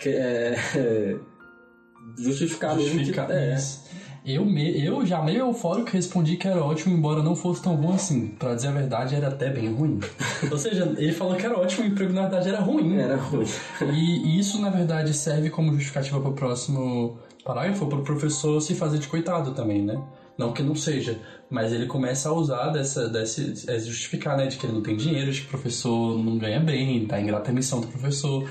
[0.00, 1.16] que é, é,
[2.18, 3.84] justificar mesmo que é, isso.
[4.28, 7.94] Eu, me, eu já meio eufórico respondi que era ótimo, embora não fosse tão bom
[7.94, 8.28] assim.
[8.38, 10.00] Pra dizer a verdade, era até bem ruim.
[10.52, 12.98] Ou seja, ele falou que era ótimo, o emprego na verdade era ruim.
[12.98, 13.46] era ruim.
[13.90, 18.74] E isso, na verdade, serve como justificativa para o próximo parágrafo, para o professor se
[18.74, 19.98] fazer de coitado também, né?
[20.36, 21.18] Não que não seja,
[21.50, 24.96] mas ele começa a usar dessa, desse, é, justificar, né, de que ele não tem
[24.96, 28.48] dinheiro, de que o professor não ganha bem, tá ingrata a missão do professor.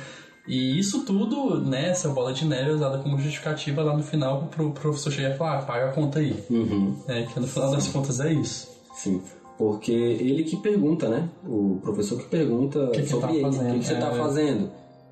[0.47, 4.43] E isso tudo, né, essa bola de neve é usada como justificativa lá no final
[4.49, 6.41] pro professor chegar e falar, ah, paga a conta aí.
[6.49, 6.95] Uhum.
[7.07, 8.69] É, que no final das contas é isso.
[8.95, 9.21] Sim,
[9.57, 11.27] porque ele que pergunta, né?
[11.45, 13.73] O professor que pergunta que sobre tá ele, o fazendo?
[13.73, 13.99] que, que você É.
[13.99, 14.71] tá fazendo.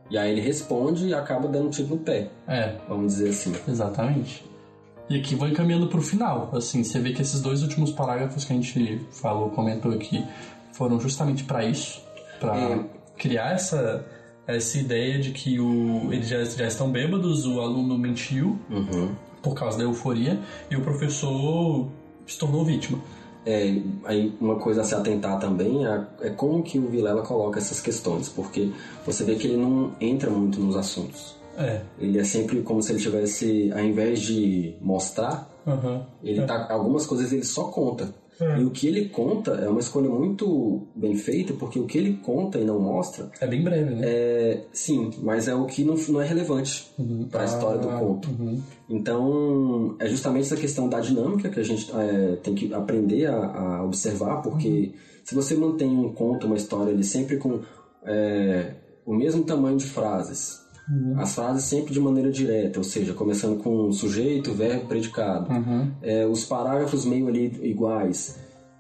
[0.10, 3.54] E aí ele responde e acaba dando um tiro no pé, É, vamos dizer assim.
[3.68, 4.46] Exatamente.
[5.10, 6.50] E aqui vai caminhando pro final.
[6.54, 10.24] Assim, você vê que esses dois últimos parágrafos que a gente falou, comentou aqui,
[10.72, 12.02] foram justamente para isso,
[12.40, 12.80] para É.
[13.18, 14.06] criar essa
[14.48, 19.10] essa ideia de que o eles já, já estão bêbados, o aluno mentiu Uhum.
[19.42, 20.40] por causa da euforia
[20.70, 21.88] e o professor
[22.28, 23.00] se tornou vítima.
[23.46, 27.60] É, aí uma coisa a se atentar também é, é como que o Vilela coloca
[27.60, 28.72] essas questões, porque
[29.06, 31.36] você vê que ele não entra muito nos assuntos.
[31.58, 31.82] É.
[32.00, 36.06] Ele é sempre como se ele tivesse, ao invés de mostrar, Aham.
[36.24, 38.10] ele tá, algumas coisas ele só conta.
[38.40, 38.60] É.
[38.60, 42.18] E o que ele conta é uma escolha muito bem feita, porque o que ele
[42.22, 44.02] conta e não mostra É bem breve, né?
[44.04, 47.28] É, sim, mas é o que não, não é relevante Uhum.
[47.32, 48.30] para a história do Ah, conto.
[48.30, 48.62] uhum.
[48.90, 53.36] Então, é justamente essa questão da dinâmica que a gente é, tem que aprender a,
[53.78, 54.94] a observar, porque Uhum.
[55.24, 57.60] se você mantém um conto, uma história ali sempre com
[58.06, 58.74] é,
[59.06, 60.60] o mesmo tamanho de frases,
[60.90, 61.20] Uhum.
[61.20, 65.92] as frases sempre de maneira direta, ou seja, começando com sujeito, verbo, predicado, Uhum.
[66.02, 68.38] é, os parágrafos meio ali iguais,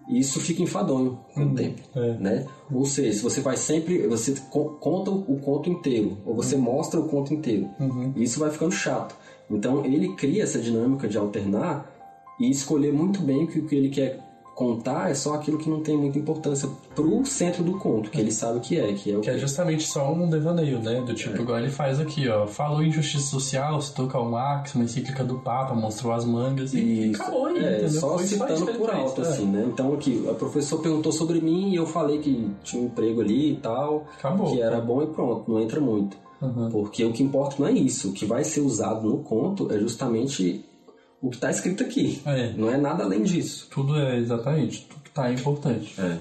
[0.07, 2.13] isso fica enfadonho com o tempo É.
[2.19, 2.45] né?
[2.71, 6.99] Ou seja, se você vai sempre, você co- conta o conto inteiro, ou você mostra
[6.99, 8.13] o conto inteiro, Uhum.
[8.15, 9.15] isso vai ficando chato.
[9.49, 11.91] Então ele cria essa dinâmica de alternar
[12.39, 14.19] e escolher muito bem o que ele quer
[14.55, 18.31] contar é só aquilo que não tem muita importância pro centro do conto, que ele
[18.31, 21.01] sabe o que é, que é o Que é justamente só um devaneio, né?
[21.01, 22.47] Do tipo, igual ele faz aqui, ó.
[22.47, 26.79] Falou em justiça social, citou Karl Marx, uma encíclica do Papa, mostrou as mangas e,
[26.79, 27.99] e acabou aí, é, entendeu?
[27.99, 29.27] Só Foi citando por alto, é.
[29.27, 29.65] assim, né?
[29.67, 33.51] Então aqui, a professora perguntou sobre mim e eu falei que tinha um emprego ali
[33.51, 34.51] e tal, Acabou.
[34.51, 36.17] que era bom e pronto, não entra muito.
[36.41, 36.69] Uhum.
[36.69, 38.09] Porque o que importa não é isso.
[38.09, 40.63] O que vai ser usado no conto é justamente
[41.25, 42.21] o que está escrito aqui.
[42.25, 42.53] É.
[42.57, 43.67] Não é nada além disso.
[43.71, 45.93] Tudo é exatamente, tudo que tá é importante.
[45.99, 46.17] É.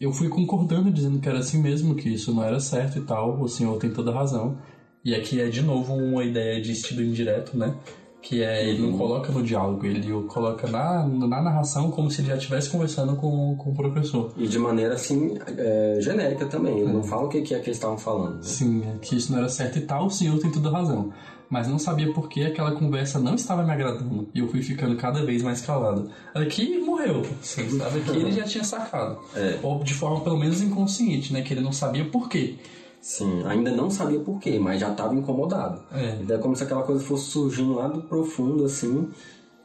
[0.00, 3.40] Eu fui concordando, dizendo que era assim mesmo, que isso não era certo e tal,
[3.40, 4.56] o senhor tem toda a razão.
[5.04, 7.74] E aqui é de novo uma ideia de estilo indireto, né?
[8.22, 8.90] Que é, ele Uhum.
[8.90, 12.68] não coloca no diálogo, ele o coloca na, na narração como se ele já estivesse
[12.68, 14.32] conversando com, com o professor.
[14.36, 16.80] E de maneira assim, é, genérica também.
[16.80, 18.36] Eles não falam o que que é que eles estavam falando.
[18.36, 18.42] né?
[18.42, 21.10] Sim, é que isso não era certo e tal, o senhor tem toda razão.
[21.50, 24.96] Mas não sabia por que aquela conversa não estava me agradando e eu fui ficando
[24.96, 26.08] cada vez mais calado.
[26.32, 27.98] Aqui morreu, assim, sabe?
[27.98, 29.18] Aqui ele já tinha sacado.
[29.34, 29.58] É.
[29.62, 31.42] Ou de forma pelo menos inconsciente, né?
[31.42, 32.54] Que ele não sabia por quê.
[33.00, 35.82] Sim, ainda não sabia por quê, mas já estava incomodado.
[35.92, 36.18] É.
[36.22, 39.08] Então é como se aquela coisa fosse surgindo lá do profundo, assim,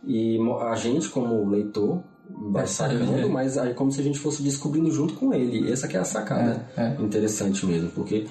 [0.07, 2.01] e a gente, como leitor,
[2.51, 3.25] vai É, sacando, é.
[3.27, 5.69] mas é como se a gente fosse descobrindo junto com ele.
[5.71, 7.01] Essa que é a sacada É, é.
[7.01, 8.25] interessante mesmo, porque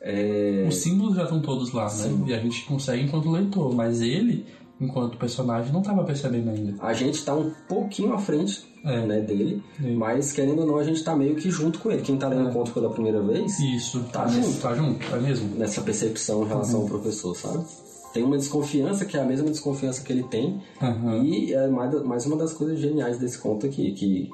[0.00, 2.24] é, Os símbolos já estão todos lá, né?
[2.26, 4.44] E a gente consegue enquanto leitor, mas ele,
[4.80, 6.74] enquanto personagem, não estava percebendo ainda.
[6.82, 9.06] a gente está um pouquinho à frente É.
[9.06, 9.90] né, dele, É.
[9.92, 12.00] mas querendo ou não, a gente está meio que junto com ele.
[12.02, 14.60] Quem está lendo o conto pela primeira vez, Isso, Tá tá, junto, junto.
[14.62, 15.54] tá junto, é mesmo.
[15.56, 17.62] nessa percepção em relação ao professor, sabe?
[18.14, 21.22] Tem uma desconfiança que é a mesma desconfiança que ele tem, Aham.
[21.22, 24.28] E é mais, mais uma das coisas geniais desse conto aqui, que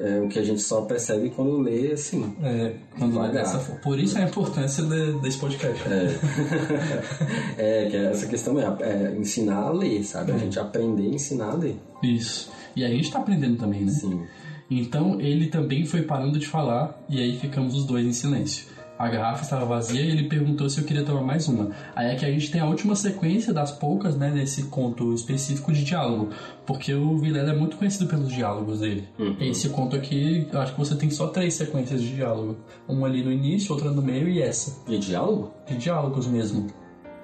[0.00, 2.34] é o que a gente só percebe quando lê assim.
[2.42, 3.32] É, quando Devagar.
[3.32, 3.80] dessa forma.
[3.80, 5.82] Por isso a importância de- desse podcast.
[7.58, 10.32] É, que é essa questão mesmo, é ensinar a ler, sabe?
[10.32, 11.76] A gente aprender a ensinar a ler.
[12.02, 12.50] Isso.
[12.74, 13.92] E a gente tá aprendendo também, né?
[13.92, 14.22] Sim.
[14.70, 18.66] Então ele também foi parando de falar e aí ficamos os dois em silêncio.
[19.02, 21.72] A garrafa estava vazia e ele perguntou se eu queria tomar mais uma.
[21.92, 25.72] Aí é que a gente tem a última sequência das poucas, né, nesse conto específico
[25.72, 26.28] de diálogo.
[26.64, 29.08] Porque o Vilela é muito conhecido pelos diálogos dele.
[29.40, 32.58] Esse conto aqui, acho que você tem só três sequências de diálogo.
[32.86, 34.88] Uma ali no início, outra no meio e essa.
[34.88, 35.52] De diálogo?
[35.66, 36.68] De diálogos mesmo.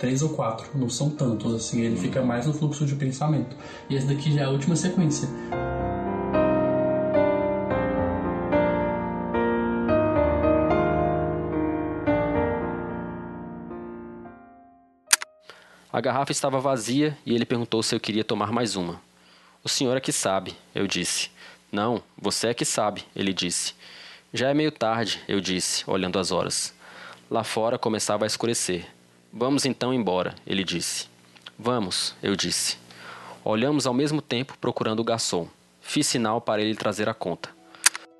[0.01, 3.57] Três ou quatro, não são tantos, assim, ele fica mais no fluxo de pensamento.
[3.89, 5.29] E esse daqui já é a última sequência.
[15.91, 19.01] A garrafa estava vazia e ele perguntou se eu queria tomar mais uma.
[19.64, 21.30] O senhor é que sabe, eu disse.
[21.72, 23.74] Não, você é que sabe, ele disse.
[24.30, 26.74] Já é meio tarde, eu disse, olhando as horas.
[27.30, 28.86] Lá fora começava a escurecer.
[29.32, 31.09] Vamos então embora, ele disse.
[31.59, 32.76] Vamos, eu disse.
[33.43, 35.49] Olhamos ao mesmo tempo procurando o garçom.
[35.80, 37.57] Fiz sinal para ele trazer a conta.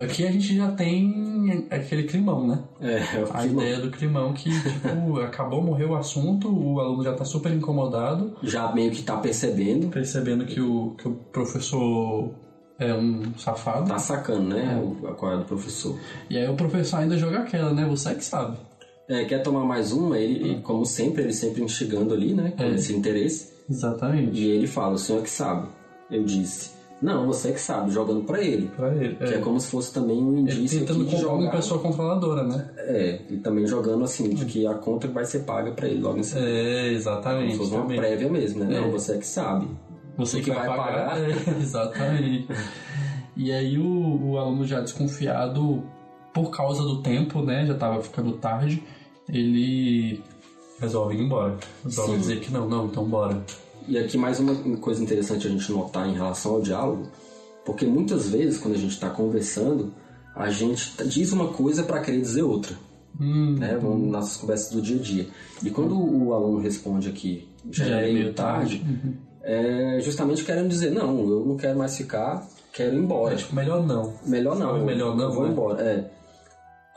[0.01, 2.63] Aqui a gente já tem aquele climão, né?
[2.81, 6.79] É, é o A que ideia do climão que, tipo, acabou, morreu o assunto, o
[6.81, 11.15] aluno já tá super incomodado, já meio que tá percebendo, percebendo que o, que o
[11.33, 12.31] professor
[12.79, 13.89] é um safado.
[13.89, 14.81] tá sacando, né?
[15.09, 15.99] A qual é do professor.
[16.31, 17.85] E aí o professor ainda joga aquela, né?
[17.87, 18.57] Você é que sabe.
[19.09, 22.53] É, quer tomar mais uma, ele, e como sempre, ele sempre instigando ali, né?
[22.57, 22.75] Com É.
[22.75, 23.53] esse interesse.
[23.69, 24.39] Exatamente.
[24.39, 25.67] E ele fala, o senhor é que sabe.
[26.09, 26.78] Eu disse.
[27.01, 28.69] Não, você é que sabe, jogando pra ele.
[28.77, 29.15] Pra ele.
[29.15, 29.39] Que é É.
[29.39, 31.57] como se fosse também um Ele indício tentando aqui de comprar uma jogar.
[31.57, 32.71] pessoa controladora, né?
[32.77, 36.19] É, e também jogando assim, de que a conta vai ser paga pra ele logo
[36.19, 36.49] em seguida.
[36.51, 37.53] É, Como exatamente.
[37.53, 38.77] se fosse uma prévia mesmo, né?
[38.77, 38.81] É.
[38.81, 39.69] Não, você é que sabe.
[40.17, 41.11] Você que, que vai, vai pagar.
[41.11, 41.19] pagar.
[41.57, 42.49] É, exatamente.
[43.37, 45.85] e aí o, o aluno já desconfiado
[46.35, 47.65] por causa do tempo, né?
[47.65, 48.83] Já tava ficando tarde.
[49.29, 50.21] Ele
[50.81, 51.57] resolve ir embora.
[51.85, 52.19] Resolve Sim.
[52.19, 53.41] dizer que não, não, então bora.
[53.89, 57.09] E aqui mais uma coisa interessante a gente notar em relação ao diálogo,
[57.65, 59.95] porque muitas vezes quando a gente está conversando,
[60.37, 62.77] a gente diz uma coisa para querer dizer outra,
[63.19, 63.77] Hum, né?
[63.81, 65.27] Vamos nas conversas do dia a dia.
[65.65, 68.85] E quando o aluno responde aqui, já, é meio tarde,
[69.43, 73.35] é justamente querendo dizer, não, eu não quero mais ficar, quero ir embora.
[73.35, 74.15] é tipo, melhor não.
[74.25, 74.85] Melhor não.
[74.85, 75.51] Melhor não, eu Vou né?
[75.51, 75.83] embora.
[75.83, 76.11] É.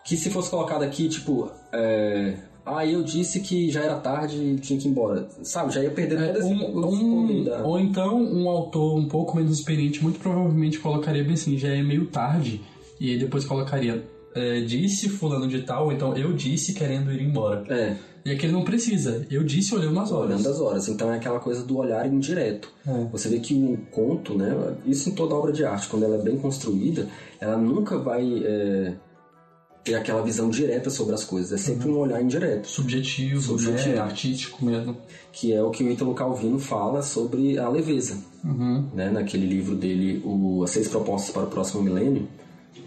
[0.04, 2.36] Que se fosse colocado aqui, tipo, é,
[2.66, 5.28] ah, eu disse que já era tarde e tinha que ir embora.
[5.44, 9.58] Sabe, já ia perder esse Um- um- da- ou então um autor um pouco menos
[9.60, 12.62] experiente muito provavelmente colocaria bem assim, já é meio tarde,
[13.00, 14.04] e aí depois colocaria
[14.34, 17.66] é, disse fulano de tal, ou então eu disse querendo ir embora.
[17.68, 20.30] É, E aqui ele não precisa, eu disse olhando as horas.
[20.36, 20.88] olhando as horas.
[20.88, 22.72] Então é aquela coisa do olhar indireto.
[22.88, 23.06] É.
[23.12, 24.56] Você vê que um conto, né?
[24.86, 27.08] Isso em toda obra de arte, quando ela é bem construída,
[27.42, 28.94] ela nunca vai é,
[29.84, 31.52] ter aquela visão direta sobre as coisas.
[31.52, 32.68] É sempre um olhar indireto.
[32.68, 33.96] Subjetivo, Subjetivo.
[33.96, 34.02] Né?
[34.02, 34.98] artístico mesmo.
[35.32, 38.18] Que é o que o Ítalo Calvino fala sobre a leveza.
[38.44, 38.90] Uhum.
[38.96, 42.28] né, naquele livro dele, o As Seis Propostas para o Próximo Milênio,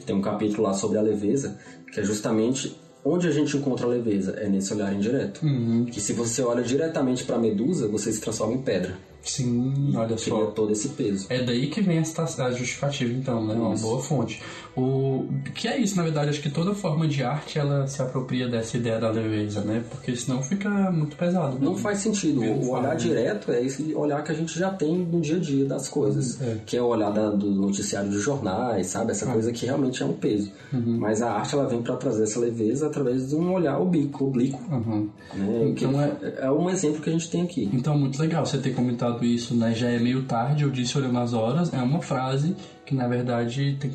[0.05, 1.57] tem um capítulo lá sobre a leveza,
[1.92, 5.45] que é justamente onde a gente encontra a leveza, é nesse olhar indireto.
[5.45, 5.84] Uhum.
[5.84, 10.16] Que se você olha diretamente para a medusa, você se transforma em pedra, Sim, olha
[10.18, 10.47] só.
[10.47, 11.27] todo esse peso.
[11.31, 13.55] É daí que vem essa a justificativa, então, né?
[13.55, 13.83] Uma Isso.
[13.83, 14.41] boa fonte.
[14.77, 18.49] O que é isso, na verdade, acho que toda forma de arte ela se apropria
[18.49, 19.85] dessa ideia da leveza, né?
[19.89, 21.59] Porque senão fica muito pesado.
[21.61, 21.79] Não né?
[21.79, 22.41] faz sentido.
[22.41, 23.03] Não O olhar faz.
[23.03, 26.41] direto é esse olhar que a gente já tem no dia a dia das coisas.
[26.43, 26.59] É.
[26.66, 29.12] Que é o olhar da- do noticiário dos jornais, sabe?
[29.12, 30.51] Essa coisa que realmente é um peso.
[30.72, 30.99] Uhum.
[30.99, 34.25] Mas a arte ela vem para trazer essa leveza através de um olhar oblíquo.
[34.27, 35.09] oblíquo Uhum.
[35.35, 35.68] né?
[35.68, 36.16] Então é...
[36.47, 37.70] é um exemplo que a gente tem aqui.
[37.72, 39.74] Então, muito legal você ter comentado isso, né?
[39.74, 41.72] Já é meio tarde, eu disse olhando as horas.
[41.72, 42.56] É uma frase
[42.86, 43.92] que, na verdade, tem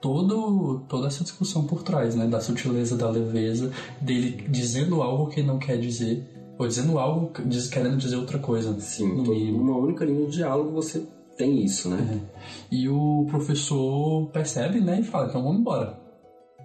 [0.00, 2.26] todo, toda essa discussão por trás, né?
[2.26, 7.32] Da sutileza, da leveza, dele dizendo algo que não quer dizer, Ou dizendo algo
[7.70, 8.78] querendo dizer outra coisa.
[8.80, 9.10] Sim,
[9.52, 11.02] uma única linha de diálogo você
[11.36, 12.20] tem isso, né?
[12.20, 12.74] É.
[12.74, 15.98] E o professor percebe, né, e fala, então vamos embora.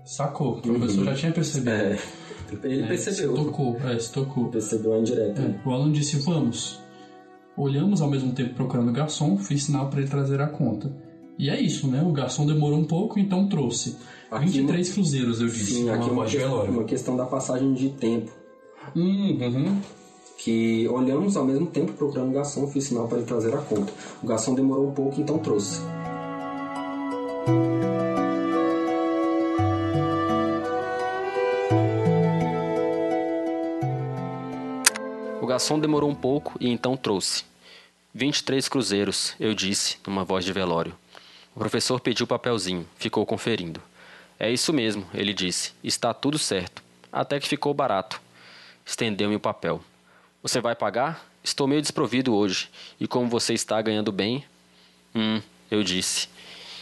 [0.06, 0.58] Sacou.
[0.58, 1.06] O professor uhum.
[1.06, 1.72] já tinha percebido.
[1.72, 1.98] É.
[2.64, 3.36] Ele é, percebeu.
[3.36, 4.46] Se tocou, é, se tocou.
[4.50, 5.42] Percebeu a indireta.
[5.42, 5.68] É.
[5.68, 6.80] O Alan disse, vamos.
[7.58, 10.92] Olhamos ao mesmo tempo procurando o garçom, fiz sinal para ele trazer a conta.
[11.40, 12.04] E é isso, né?
[12.04, 13.96] O garçom demorou um pouco, então trouxe.
[14.30, 14.94] Aqui 23 uma...
[14.94, 15.74] cruzeiros, eu disse.
[15.74, 18.32] Sim, aqui uma, uma, questão, uma questão da passagem de tempo.
[18.96, 19.80] Uhum.
[20.38, 23.92] Que olhamos ao mesmo tempo procurando o garçom, fiz sinal para ele trazer a conta.
[24.22, 25.82] O garçom demorou um pouco, então trouxe.
[35.48, 37.46] O garçom demorou um pouco e então trouxe.
[38.14, 40.94] Vinte e três cruzeiros, eu disse, numa voz de velório.
[41.56, 43.82] O professor pediu o papelzinho, ficou conferindo.
[44.38, 45.72] É isso mesmo, ele disse.
[45.82, 46.84] Está tudo certo.
[47.10, 48.20] Até que ficou barato.
[48.86, 49.82] Estendeu-me o papel.
[50.44, 51.26] Você vai pagar?
[51.42, 52.70] Estou meio desprovido hoje.
[53.00, 54.44] E como você está ganhando bem?
[55.16, 55.42] Hum,
[55.72, 56.28] eu disse.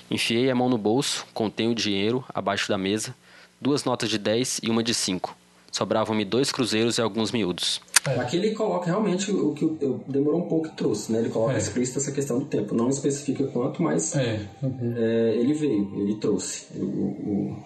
[0.09, 3.15] Enfiei a mão no bolso, contei o dinheiro abaixo da mesa,
[3.61, 5.37] duas notas de dez e uma de cinco.
[5.71, 7.79] Sobravam-me dois cruzeiros e alguns miúdos.
[8.07, 8.19] É.
[8.19, 11.19] Aqui ele coloca realmente o que eu, demorou um pouco que trouxe, né?
[11.19, 11.57] Ele coloca é.
[11.57, 12.75] explícita essa questão do tempo.
[12.75, 14.41] Não especifica quanto, mas é.
[14.61, 14.93] Uhum.
[14.95, 16.67] É, ele veio, ele trouxe.
[16.75, 17.57] O, o...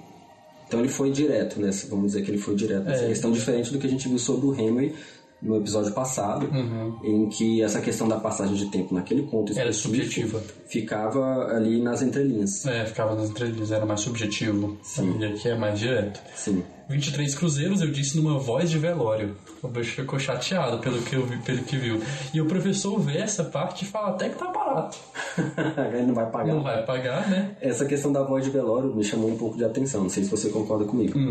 [0.67, 1.71] Então ele foi direto, né?
[1.89, 2.87] Vamos dizer que ele foi direto.
[2.87, 3.07] Essa é.
[3.07, 4.95] questão diferente do que a gente viu sobre o Henry
[5.41, 6.99] no episódio passado, uhum.
[7.03, 10.41] em que essa questão da passagem de tempo naquele ponto era subjetiva.
[10.67, 12.65] Ficava ali nas entrelinhas.
[12.65, 14.77] É, ficava nas entrelinhas, era mais subjetivo.
[14.83, 15.17] Sim.
[15.19, 16.21] E aqui é mais direto.
[16.35, 16.63] Sim.
[16.89, 19.37] 23 cruzeiros, eu disse numa voz de velório.
[19.61, 22.01] O bicho ficou chateado pelo que, eu vi, pelo que viu.
[22.33, 24.97] E o professor vê essa parte e fala até que tá barato.
[25.93, 26.53] Ele não vai pagar.
[26.53, 27.55] Não vai pagar, né?
[27.61, 30.01] Essa questão da voz de velório me chamou um pouco de atenção.
[30.01, 31.17] Não sei se você concorda comigo.
[31.17, 31.29] Hum.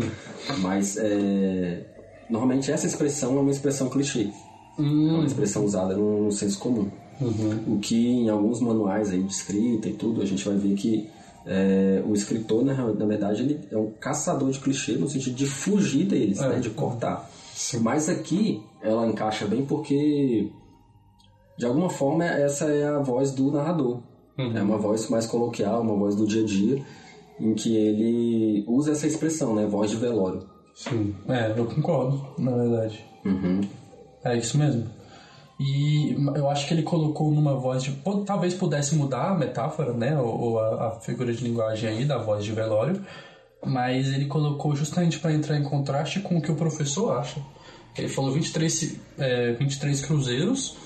[0.59, 1.98] Mas é...
[2.29, 4.29] normalmente essa expressão é uma expressão clichê.
[4.77, 5.09] Hum.
[5.09, 6.89] É uma expressão usada no, no senso comum.
[7.19, 7.75] Uhum.
[7.75, 11.09] O que em alguns manuais aí de escrita e tudo, a gente vai ver que
[11.45, 15.45] é, o escritor, na, na verdade, ele é um caçador de clichê no sentido de
[15.45, 16.47] fugir deles, é.
[16.47, 17.29] né, de cortar.
[17.53, 17.79] Sim.
[17.79, 20.49] Mas aqui ela encaixa bem porque,
[21.57, 24.01] de alguma forma, essa é a voz do narrador.
[24.37, 24.57] Uhum.
[24.57, 26.85] É uma voz mais coloquial, uma voz do dia a dia,
[27.39, 30.43] em que ele usa essa expressão, né, voz de velório.
[30.79, 33.03] Sim, é, eu concordo, na verdade.
[33.25, 33.59] Uhum.
[34.23, 34.87] É isso mesmo.
[35.59, 37.91] E eu acho que ele colocou numa voz de.
[38.25, 40.17] Talvez pudesse mudar a metáfora, né?
[40.17, 43.05] Ou, ou a, a, figura de linguagem aí da voz de velório.
[43.65, 47.41] Mas ele colocou justamente para entrar em contraste com o que o professor acha.
[47.97, 50.77] Ele falou 23, é, 23 cruzeiros,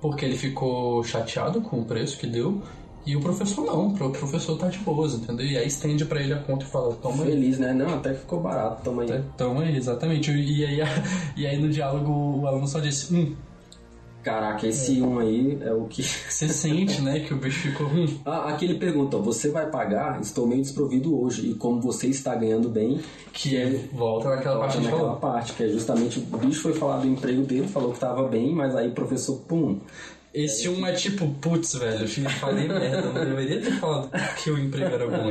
[0.00, 2.62] porque ele ficou chateado com o preço que deu.
[3.04, 5.44] E o professor não, o professor tá de boas, entendeu?
[5.44, 7.72] E aí estende para ele a conta e fala, toma Feliz, né?
[7.72, 9.24] Não, até que ficou barato, toma aí.
[9.36, 10.30] Toma aí, exatamente.
[10.30, 10.80] E aí,
[11.36, 13.34] e aí no diálogo o aluno só disse, hum,
[14.22, 15.04] Caraca, esse é.
[15.04, 16.02] um aí é o que.
[16.32, 18.20] Você sente, né, que o bicho ficou ruim.
[18.24, 20.20] Ah, aqui ele pergunta: você vai pagar?
[20.20, 21.50] Estou meio desprovido hoje.
[21.50, 23.00] E como você está ganhando bem.
[23.32, 23.80] Que é.
[23.92, 27.66] Volta naquela parte naquela parte, que é justamente o bicho foi falar do emprego dele,
[27.66, 29.80] falou que estava bem, mas aí o professor, pum.
[30.34, 34.10] Esse um é tipo, putz, velho, eu falei merda, não deveria ter falado
[34.42, 35.30] que o emprego era bom.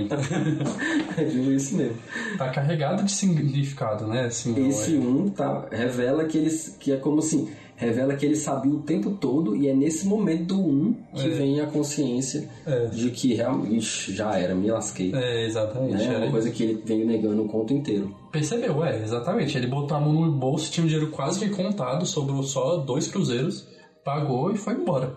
[1.18, 1.98] é tipo isso mesmo.
[2.38, 4.26] Tá carregado de significado, né?
[4.26, 7.50] Assim, Esse um tá, revela que, eles, que é como assim
[7.82, 11.26] revela que ele sabia o tempo todo e é nesse momento do 1 um que
[11.26, 11.30] é.
[11.30, 12.86] vem a consciência é.
[12.86, 15.12] de que realmente já era, me lasquei.
[15.16, 16.04] É, exatamente.
[16.04, 18.16] É uma coisa que ele veio negando o conto inteiro.
[18.32, 19.58] Percebeu, é, exatamente.
[19.58, 23.08] Ele botou a mão no bolso, tinha um dinheiro quase que contado, sobrou só dois
[23.08, 23.68] cruzeiros,
[24.04, 25.16] pagou e foi embora.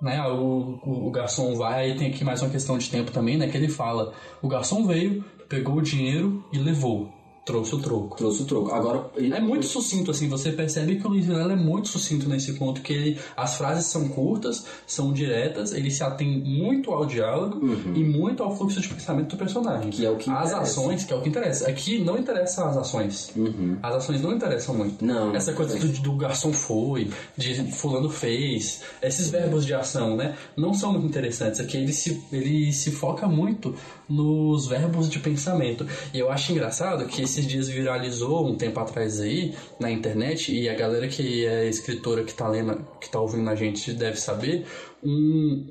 [0.00, 3.48] Né, o, o, o garçom vai, tem aqui mais uma questão de tempo também, né,
[3.48, 7.12] que ele fala, o garçom veio, pegou o dinheiro e levou.
[7.48, 8.14] Trouxe o troco.
[8.14, 8.74] Trouxe o troco.
[8.74, 9.10] Agora.
[9.16, 10.28] É muito sucinto, assim.
[10.28, 13.86] Você percebe que o Luiz Vilela é muito sucinto nesse ponto, que ele, as frases
[13.86, 17.94] são curtas, são diretas, ele se atém muito ao diálogo uhum.
[17.94, 19.88] e muito ao fluxo de pensamento do personagem.
[19.88, 20.58] Que é o que As interessa.
[20.58, 21.70] ações, que é o que interessa.
[21.70, 23.32] Aqui não interessa as ações.
[23.34, 23.78] Uhum.
[23.82, 25.02] As ações não interessam muito.
[25.02, 25.34] Não.
[25.34, 30.36] Essa coisa do, do, garçom foi, de fulano fez, esses verbos de ação, né?
[30.54, 31.60] Não são muito interessantes.
[31.60, 33.74] Aqui ele se, ele se foca muito
[34.08, 35.86] nos verbos de pensamento.
[36.12, 40.68] E eu acho engraçado que esses dias viralizou um tempo atrás aí na internet e
[40.68, 44.64] a galera que é escritora que tá lendo, que tá ouvindo a gente deve saber,
[45.02, 45.66] um,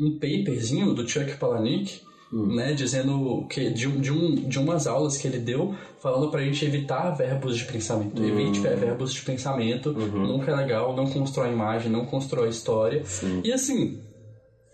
[0.00, 2.00] um paperzinho do Chuck Palahniuk
[2.32, 2.54] Hum.
[2.54, 6.40] Né, dizendo que de, um, de, um, de umas aulas que ele deu, falando pra
[6.40, 8.22] gente evitar verbos de pensamento.
[8.22, 8.26] Hum.
[8.26, 10.26] Evite verbos de pensamento, uhum.
[10.28, 13.04] nunca é legal, não constrói imagem, não constrói história.
[13.04, 13.42] Sim.
[13.44, 14.00] E assim,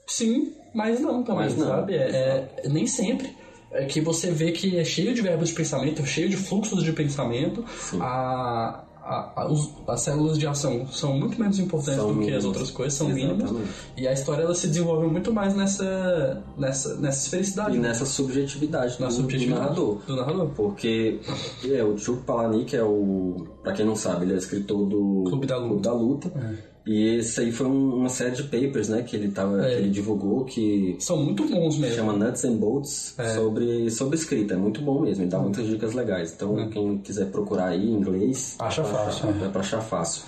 [0.07, 1.67] sim, mas não também, mas não.
[1.67, 1.95] sabe?
[1.95, 3.37] É, é, nem sempre.
[3.73, 6.93] É que você vê que é cheio de verbos de pensamento, cheio de fluxos de
[6.93, 7.65] pensamento.
[8.01, 12.33] A, a, a, os, as células de ação são muito menos importantes são do que
[12.33, 13.53] as outras coisas, são mínimas.
[13.97, 17.77] E a história ela se desenvolve muito mais nessa, nessa, nessa felicidade.
[17.77, 19.99] E nessa subjetividade, Na do, subjetividade do narrador.
[20.07, 20.49] Do narrador.
[20.55, 21.21] Porque
[21.69, 23.49] é, o Chuck Palahniuk é o.
[23.65, 25.69] Pra quem não sabe, ele é escritor do Clube da Luta.
[25.69, 26.33] Clube da Luta.
[26.37, 26.78] É.
[26.89, 29.75] E esse aí foi um, uma série de papers, né, que ele, tava, é.
[29.75, 30.97] que ele divulgou que...
[30.99, 31.97] São muito bons mesmo.
[31.97, 33.35] Chama Nuts and Bolts é.
[33.35, 34.55] sobre, sobre escrita.
[34.55, 36.33] É muito bom mesmo, ele dá muitas dicas legais.
[36.33, 36.67] Então, é.
[36.69, 38.57] quem quiser procurar aí em inglês...
[38.59, 39.29] Acha fácil.
[39.29, 40.23] É, é pra achar fácil.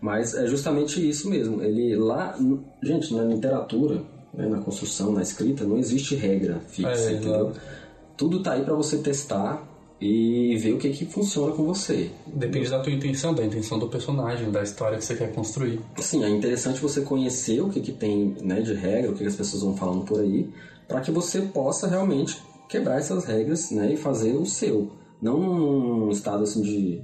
[0.00, 1.60] Mas é justamente isso mesmo.
[1.64, 2.38] Ele lá...
[2.80, 4.00] Gente, na literatura,
[4.32, 7.54] né, na construção, na escrita, não existe regra fixa, é, entendeu?
[8.16, 9.67] Tudo tá aí para você testar
[10.00, 12.10] e ver o que que funciona com você.
[12.26, 15.80] Depende da tua intenção, da intenção do personagem, da história que você quer construir.
[15.98, 19.26] Sim, é interessante você conhecer o que que tem né, de regra, o que, que
[19.26, 20.48] as pessoas vão falando por aí,
[20.86, 24.92] para que você possa realmente quebrar essas regras né, e fazer o seu.
[25.20, 27.02] Não num estado assim de,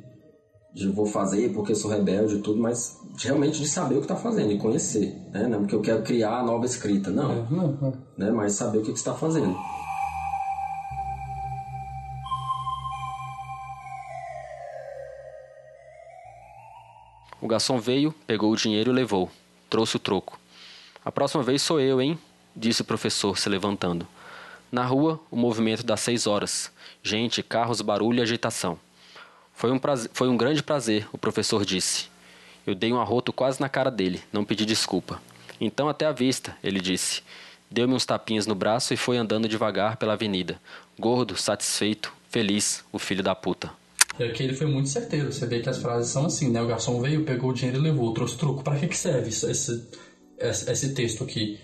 [0.72, 4.14] de vou fazer porque sou rebelde e tudo, mas realmente de saber o que está
[4.16, 5.16] fazendo e conhecer.
[5.32, 5.49] Né?
[5.49, 7.32] Não porque eu quero criar a nova escrita, não.
[7.32, 8.22] É, não, é.
[8.22, 8.30] Né?
[8.30, 9.57] Mas saber o que, que está fazendo.
[17.45, 19.30] O garçom veio, pegou o dinheiro e levou.
[19.68, 20.40] Trouxe o troco.
[21.05, 22.18] A próxima vez sou eu, hein?
[22.57, 24.09] disse o professor, se levantando.
[24.72, 26.72] Na rua, o movimento das seis horas.
[27.03, 28.80] Gente, carros, barulho e agitação.
[29.53, 32.09] Foi um, prazer, foi um grande prazer, o professor disse.
[32.66, 35.20] Eu dei um arroto quase na cara dele, não pedi desculpa.
[35.61, 37.22] Então até a vista, ele disse.
[37.70, 40.59] Deu-me uns tapinhas no braço e foi andando devagar pela avenida.
[40.99, 43.70] Gordo, satisfeito, feliz, o filho da puta.
[44.18, 45.32] E aqui ele foi muito certeiro.
[45.32, 46.62] Você vê que as frases são assim, né?
[46.62, 48.62] O garçom veio, pegou o dinheiro e levou, trouxe truco.
[48.62, 49.50] Para que, que serve esse,
[50.38, 51.58] esse, esse texto aqui?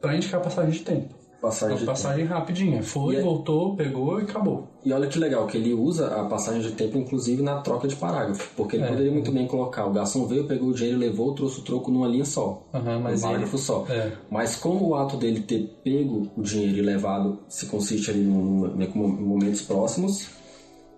[0.00, 1.14] Para indicar passagem de tempo.
[1.40, 2.34] Passagem, de passagem tempo.
[2.34, 2.82] rapidinha.
[2.82, 3.20] Foi, é...
[3.20, 4.68] voltou, pegou e acabou.
[4.84, 7.94] E olha que legal, que ele usa a passagem de tempo, inclusive, na troca de
[7.94, 8.50] parágrafo.
[8.56, 8.88] Porque ele é.
[8.88, 12.08] poderia muito bem colocar o garçom veio, pegou o dinheiro, levou, trouxe o troco numa
[12.08, 12.66] linha só.
[12.72, 13.62] Uhum, mas um parágrafo ele...
[13.62, 13.86] só.
[13.88, 14.12] É.
[14.30, 18.26] Mas como o ato dele ter pego o dinheiro e levado se consiste ali em
[18.26, 20.28] momentos próximos,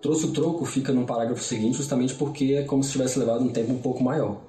[0.00, 3.48] Trouxe o troco fica no parágrafo seguinte justamente porque é como se tivesse levado um
[3.48, 4.40] tempo um pouco maior.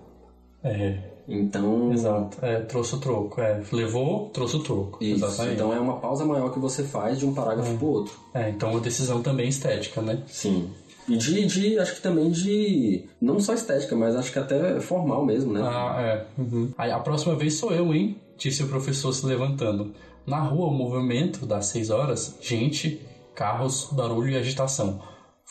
[0.64, 0.98] É.
[1.28, 1.94] Então.
[1.94, 2.38] Exato.
[2.44, 3.40] É, trouxe o troco.
[3.40, 4.98] É, levou, trouxe o troco.
[5.02, 5.24] Isso.
[5.26, 5.56] Exatamente.
[5.56, 7.78] Então é uma pausa maior que você faz de um parágrafo é.
[7.78, 8.14] pro outro.
[8.34, 10.24] É, então uma decisão também estética, né?
[10.28, 10.70] Sim.
[11.08, 15.26] E de, de, acho que também de, não só estética, mas acho que até formal
[15.26, 15.62] mesmo, né?
[15.64, 16.26] Ah, é.
[16.40, 16.72] Uhum.
[16.78, 18.18] Aí a próxima vez sou eu, hein?
[18.38, 19.92] Disse o professor se levantando.
[20.26, 23.02] Na rua, o movimento das seis horas, gente,
[23.34, 25.02] carros, barulho e agitação.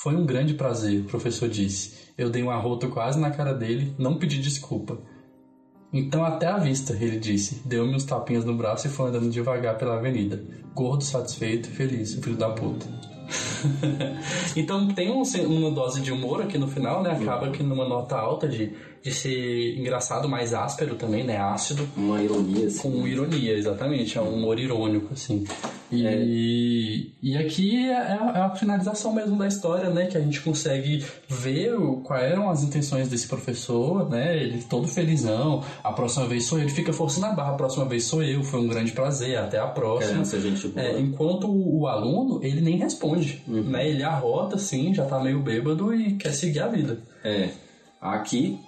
[0.00, 2.12] Foi um grande prazer, o professor disse.
[2.16, 4.96] Eu dei um arroto quase na cara dele, não pedi desculpa.
[5.92, 7.60] Então até a vista, ele disse.
[7.64, 10.40] Deu-me uns tapinhas no braço e foi andando devagar pela avenida.
[10.72, 12.86] Gordo, satisfeito e feliz, filho da puta.
[14.54, 17.10] então tem um, uma dose de humor aqui no final, né?
[17.10, 18.72] Acaba que numa nota alta de,
[19.02, 21.38] de ser engraçado, mais áspero também, né?
[21.38, 21.88] Ácido.
[21.96, 22.82] Uma ironia, assim.
[22.82, 24.16] Com ironia, exatamente.
[24.16, 25.44] É um humor irônico, assim.
[25.90, 27.06] E, é.
[27.22, 30.06] e aqui é a, é a, finalização mesmo da história, né?
[30.06, 34.36] Que a gente consegue ver o, quais eram as intenções desse professor, né?
[34.36, 35.64] Ele todo felizão.
[35.82, 36.64] A próxima vez sou eu.
[36.64, 37.52] Ele fica forçando a barra.
[37.52, 38.42] A próxima vez sou eu.
[38.44, 39.38] Foi um grande prazer.
[39.38, 40.22] Até a próxima.
[40.22, 43.42] É, gente é, enquanto o, o, aluno, ele nem responde.
[43.48, 43.62] Uhum.
[43.62, 43.88] Né?
[43.88, 46.98] Ele arrota, assim, já tá meio bêbado e quer seguir a vida.
[47.24, 47.48] É.
[48.00, 48.60] Aqui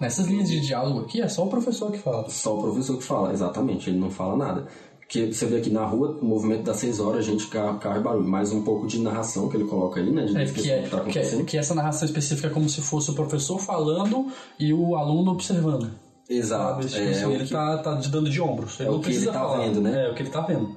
[0.00, 2.28] Nessas linhas de diálogo aqui é só o professor que fala.
[2.28, 3.88] Só o professor que fala, exatamente.
[3.88, 4.66] Ele não fala nada.
[5.14, 8.02] Porque você vê aqui na rua, o movimento das seis horas, gente, carro, carro e
[8.02, 8.26] barulho.
[8.26, 10.24] Mais um pouco de narração que ele coloca aí, né?
[10.24, 12.80] De é, que, é, que, tá que, é, que essa narração específica é como se
[12.80, 14.26] fosse o professor falando
[14.58, 15.88] e o aluno observando.
[16.28, 16.84] Exato.
[16.88, 17.52] Tipo, é, assim, ele que...
[17.52, 18.80] tá, tá dando de ombros.
[18.80, 19.58] Ele é o que ele tá falar.
[19.58, 20.04] vendo, né?
[20.04, 20.76] É, o que ele tá vendo.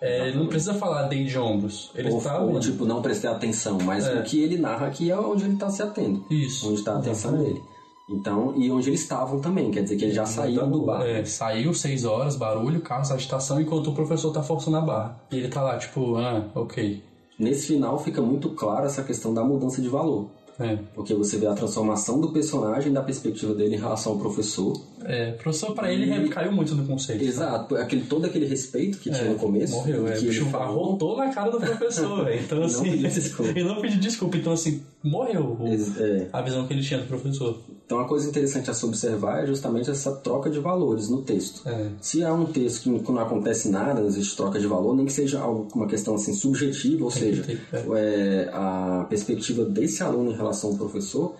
[0.00, 1.90] É, ele não precisa falar de ombros.
[1.94, 4.14] Ele ou, tá ou tipo, não prestar atenção, mas é.
[4.14, 6.24] o que ele narra aqui é onde ele tá se atendo.
[6.30, 6.70] Isso.
[6.70, 7.60] Onde tá a atenção dele.
[8.08, 11.02] Então, e onde eles estavam também, quer dizer que eles já saíram do bar.
[11.02, 15.20] É, saiu seis horas, barulho, carros, agitação, enquanto o professor tá forçando a barra.
[15.30, 17.02] E ele tá lá, tipo, ah, ok.
[17.38, 20.30] Nesse final fica muito claro essa questão da mudança de valor.
[20.58, 20.76] É.
[20.94, 24.72] Porque você vê a transformação do personagem da perspectiva dele em relação ao professor.
[25.04, 26.28] É, o professor para ele e...
[26.28, 27.24] caiu muito no conceito.
[27.24, 29.74] Exato, aquele, todo aquele respeito que é, tinha no começo.
[29.74, 30.12] Morreu, é.
[30.12, 31.16] Que ele falou...
[31.16, 32.96] na cara do professor, Então assim.
[32.96, 36.28] não ele não pediu desculpa, então assim, morreu o, é.
[36.32, 37.58] a visão que ele tinha do professor.
[37.88, 41.66] Então, a coisa interessante a se observar é justamente essa troca de valores no texto.
[41.66, 41.88] É.
[42.02, 45.12] Se há um texto que não acontece nada, não existe troca de valor, nem que
[45.12, 48.50] seja uma questão assim subjetiva, ou seja, é.
[48.52, 51.34] a perspectiva desse aluno em relação ao professor,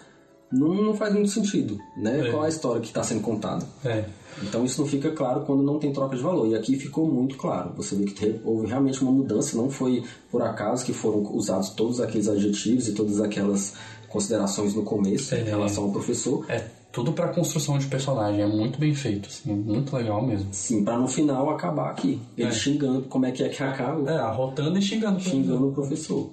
[0.51, 2.29] não, não faz muito sentido, né?
[2.29, 2.31] É.
[2.31, 3.67] Qual a história que está sendo contada?
[3.85, 4.05] É.
[4.43, 6.47] Então isso não fica claro quando não tem troca de valor.
[6.47, 7.73] E aqui ficou muito claro.
[7.77, 12.01] Você vê que houve realmente uma mudança, não foi por acaso que foram usados todos
[12.01, 13.75] aqueles adjetivos e todas aquelas
[14.09, 15.41] considerações no começo é.
[15.41, 16.45] em relação ao professor.
[16.49, 20.49] É tudo para construção de personagem, é muito bem feito, assim, muito legal mesmo.
[20.53, 22.53] Sim, para no final acabar aqui, ele é.
[22.53, 24.11] xingando, como é que é que acaba?
[24.11, 25.21] É, arrotando e xingando.
[25.21, 26.31] Xingando o professor.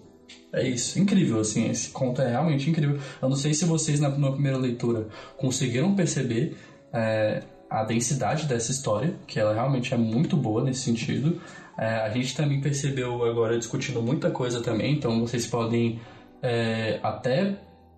[0.51, 2.97] É isso, incrível, assim, esse conto é realmente incrível.
[3.21, 6.55] Eu não sei se vocês na, na primeira leitura conseguiram perceber
[6.93, 11.41] é, a densidade dessa história, que ela realmente é muito boa nesse sentido.
[11.77, 15.99] É, a gente também percebeu agora discutindo muita coisa também, então vocês podem
[16.41, 17.57] é, até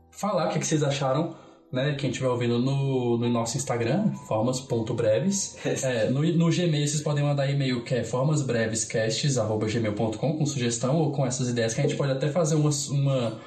[0.10, 1.36] falar o que, é que vocês acharam
[1.78, 5.56] né, quem estiver ouvindo no, no nosso Instagram, formas.breves.
[5.84, 11.26] É, no, no Gmail vocês podem mandar e-mail que é formasbrevescasts.gmail.com com sugestão ou com
[11.26, 13.40] essas ideias que a gente pode até fazer uma, uma,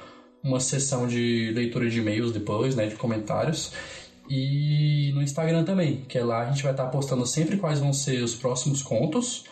[0.43, 3.71] uma sessão de leitura de e-mails depois, né, de comentários.
[4.29, 7.91] E no Instagram também, que é lá a gente vai estar postando sempre quais vão
[7.91, 9.43] ser os próximos contos.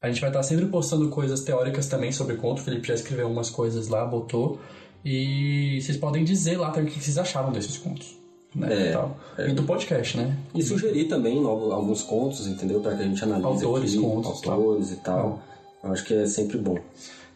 [0.00, 2.60] A gente vai estar sempre postando coisas teóricas também sobre conto.
[2.60, 4.60] O Felipe já escreveu umas coisas lá, botou.
[5.04, 8.16] E vocês podem dizer lá também o que vocês acharam desses contos.
[8.54, 8.94] Né, é,
[9.38, 9.50] e, é.
[9.50, 10.36] e, do podcast, né?
[10.54, 12.80] E sugerir também alguns contos, entendeu?
[12.80, 14.96] Para que a gente analise autores, aqui, contos, autores tal.
[14.96, 15.42] e tal.
[15.82, 15.86] É.
[15.86, 16.78] Eu acho que é sempre bom.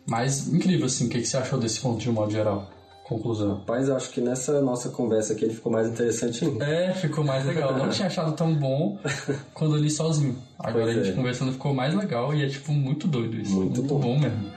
[0.06, 2.70] Mas incrível, assim, o que você achou desse conto de um modo geral?
[3.04, 3.54] Conclusão.
[3.54, 6.64] Rapaz, eu acho que nessa nossa conversa aqui ele ficou mais interessante ainda.
[6.64, 7.70] É, ficou mais legal.
[7.70, 8.98] Eu não tinha achado tão bom
[9.54, 10.36] quando eu li sozinho.
[10.58, 11.16] Agora pois a gente é.
[11.16, 13.54] conversando ficou mais legal e é, tipo, muito doido isso.
[13.54, 14.00] Muito, muito bom.
[14.00, 14.50] bom mesmo.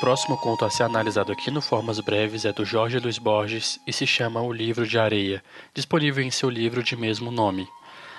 [0.00, 3.92] Próximo conto a ser analisado aqui no Formas Breves é do Jorge Luiz Borges e
[3.92, 5.44] se chama O Livro de Areia,
[5.74, 7.68] disponível em seu livro de mesmo nome.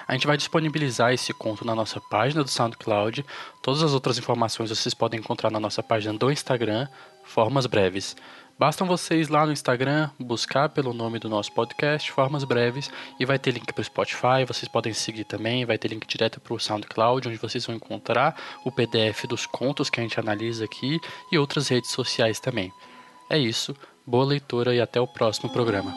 [0.07, 3.25] A gente vai disponibilizar esse conto na nossa página do SoundCloud.
[3.63, 6.87] Todas as outras informações vocês podem encontrar na nossa página do Instagram,
[7.23, 8.15] Formas Breves.
[8.61, 13.39] Bastam vocês lá no Instagram buscar pelo nome do nosso podcast, Formas Breves, e vai
[13.39, 16.59] ter link para o Spotify, vocês podem seguir também, vai ter link direto para o
[16.59, 20.99] SoundCloud, onde vocês vão encontrar o PDF dos contos que a gente analisa aqui
[21.31, 22.71] e outras redes sociais também.
[23.31, 23.75] É isso,
[24.05, 25.91] boa leitura e até o próximo programa.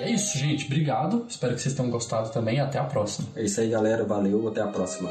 [0.00, 0.66] E é isso, gente.
[0.66, 1.24] Obrigado.
[1.26, 2.60] Espero que vocês tenham gostado também.
[2.60, 3.26] Até a próxima.
[3.34, 4.04] É isso aí, galera.
[4.04, 4.46] Valeu.
[4.48, 5.10] Até a próxima.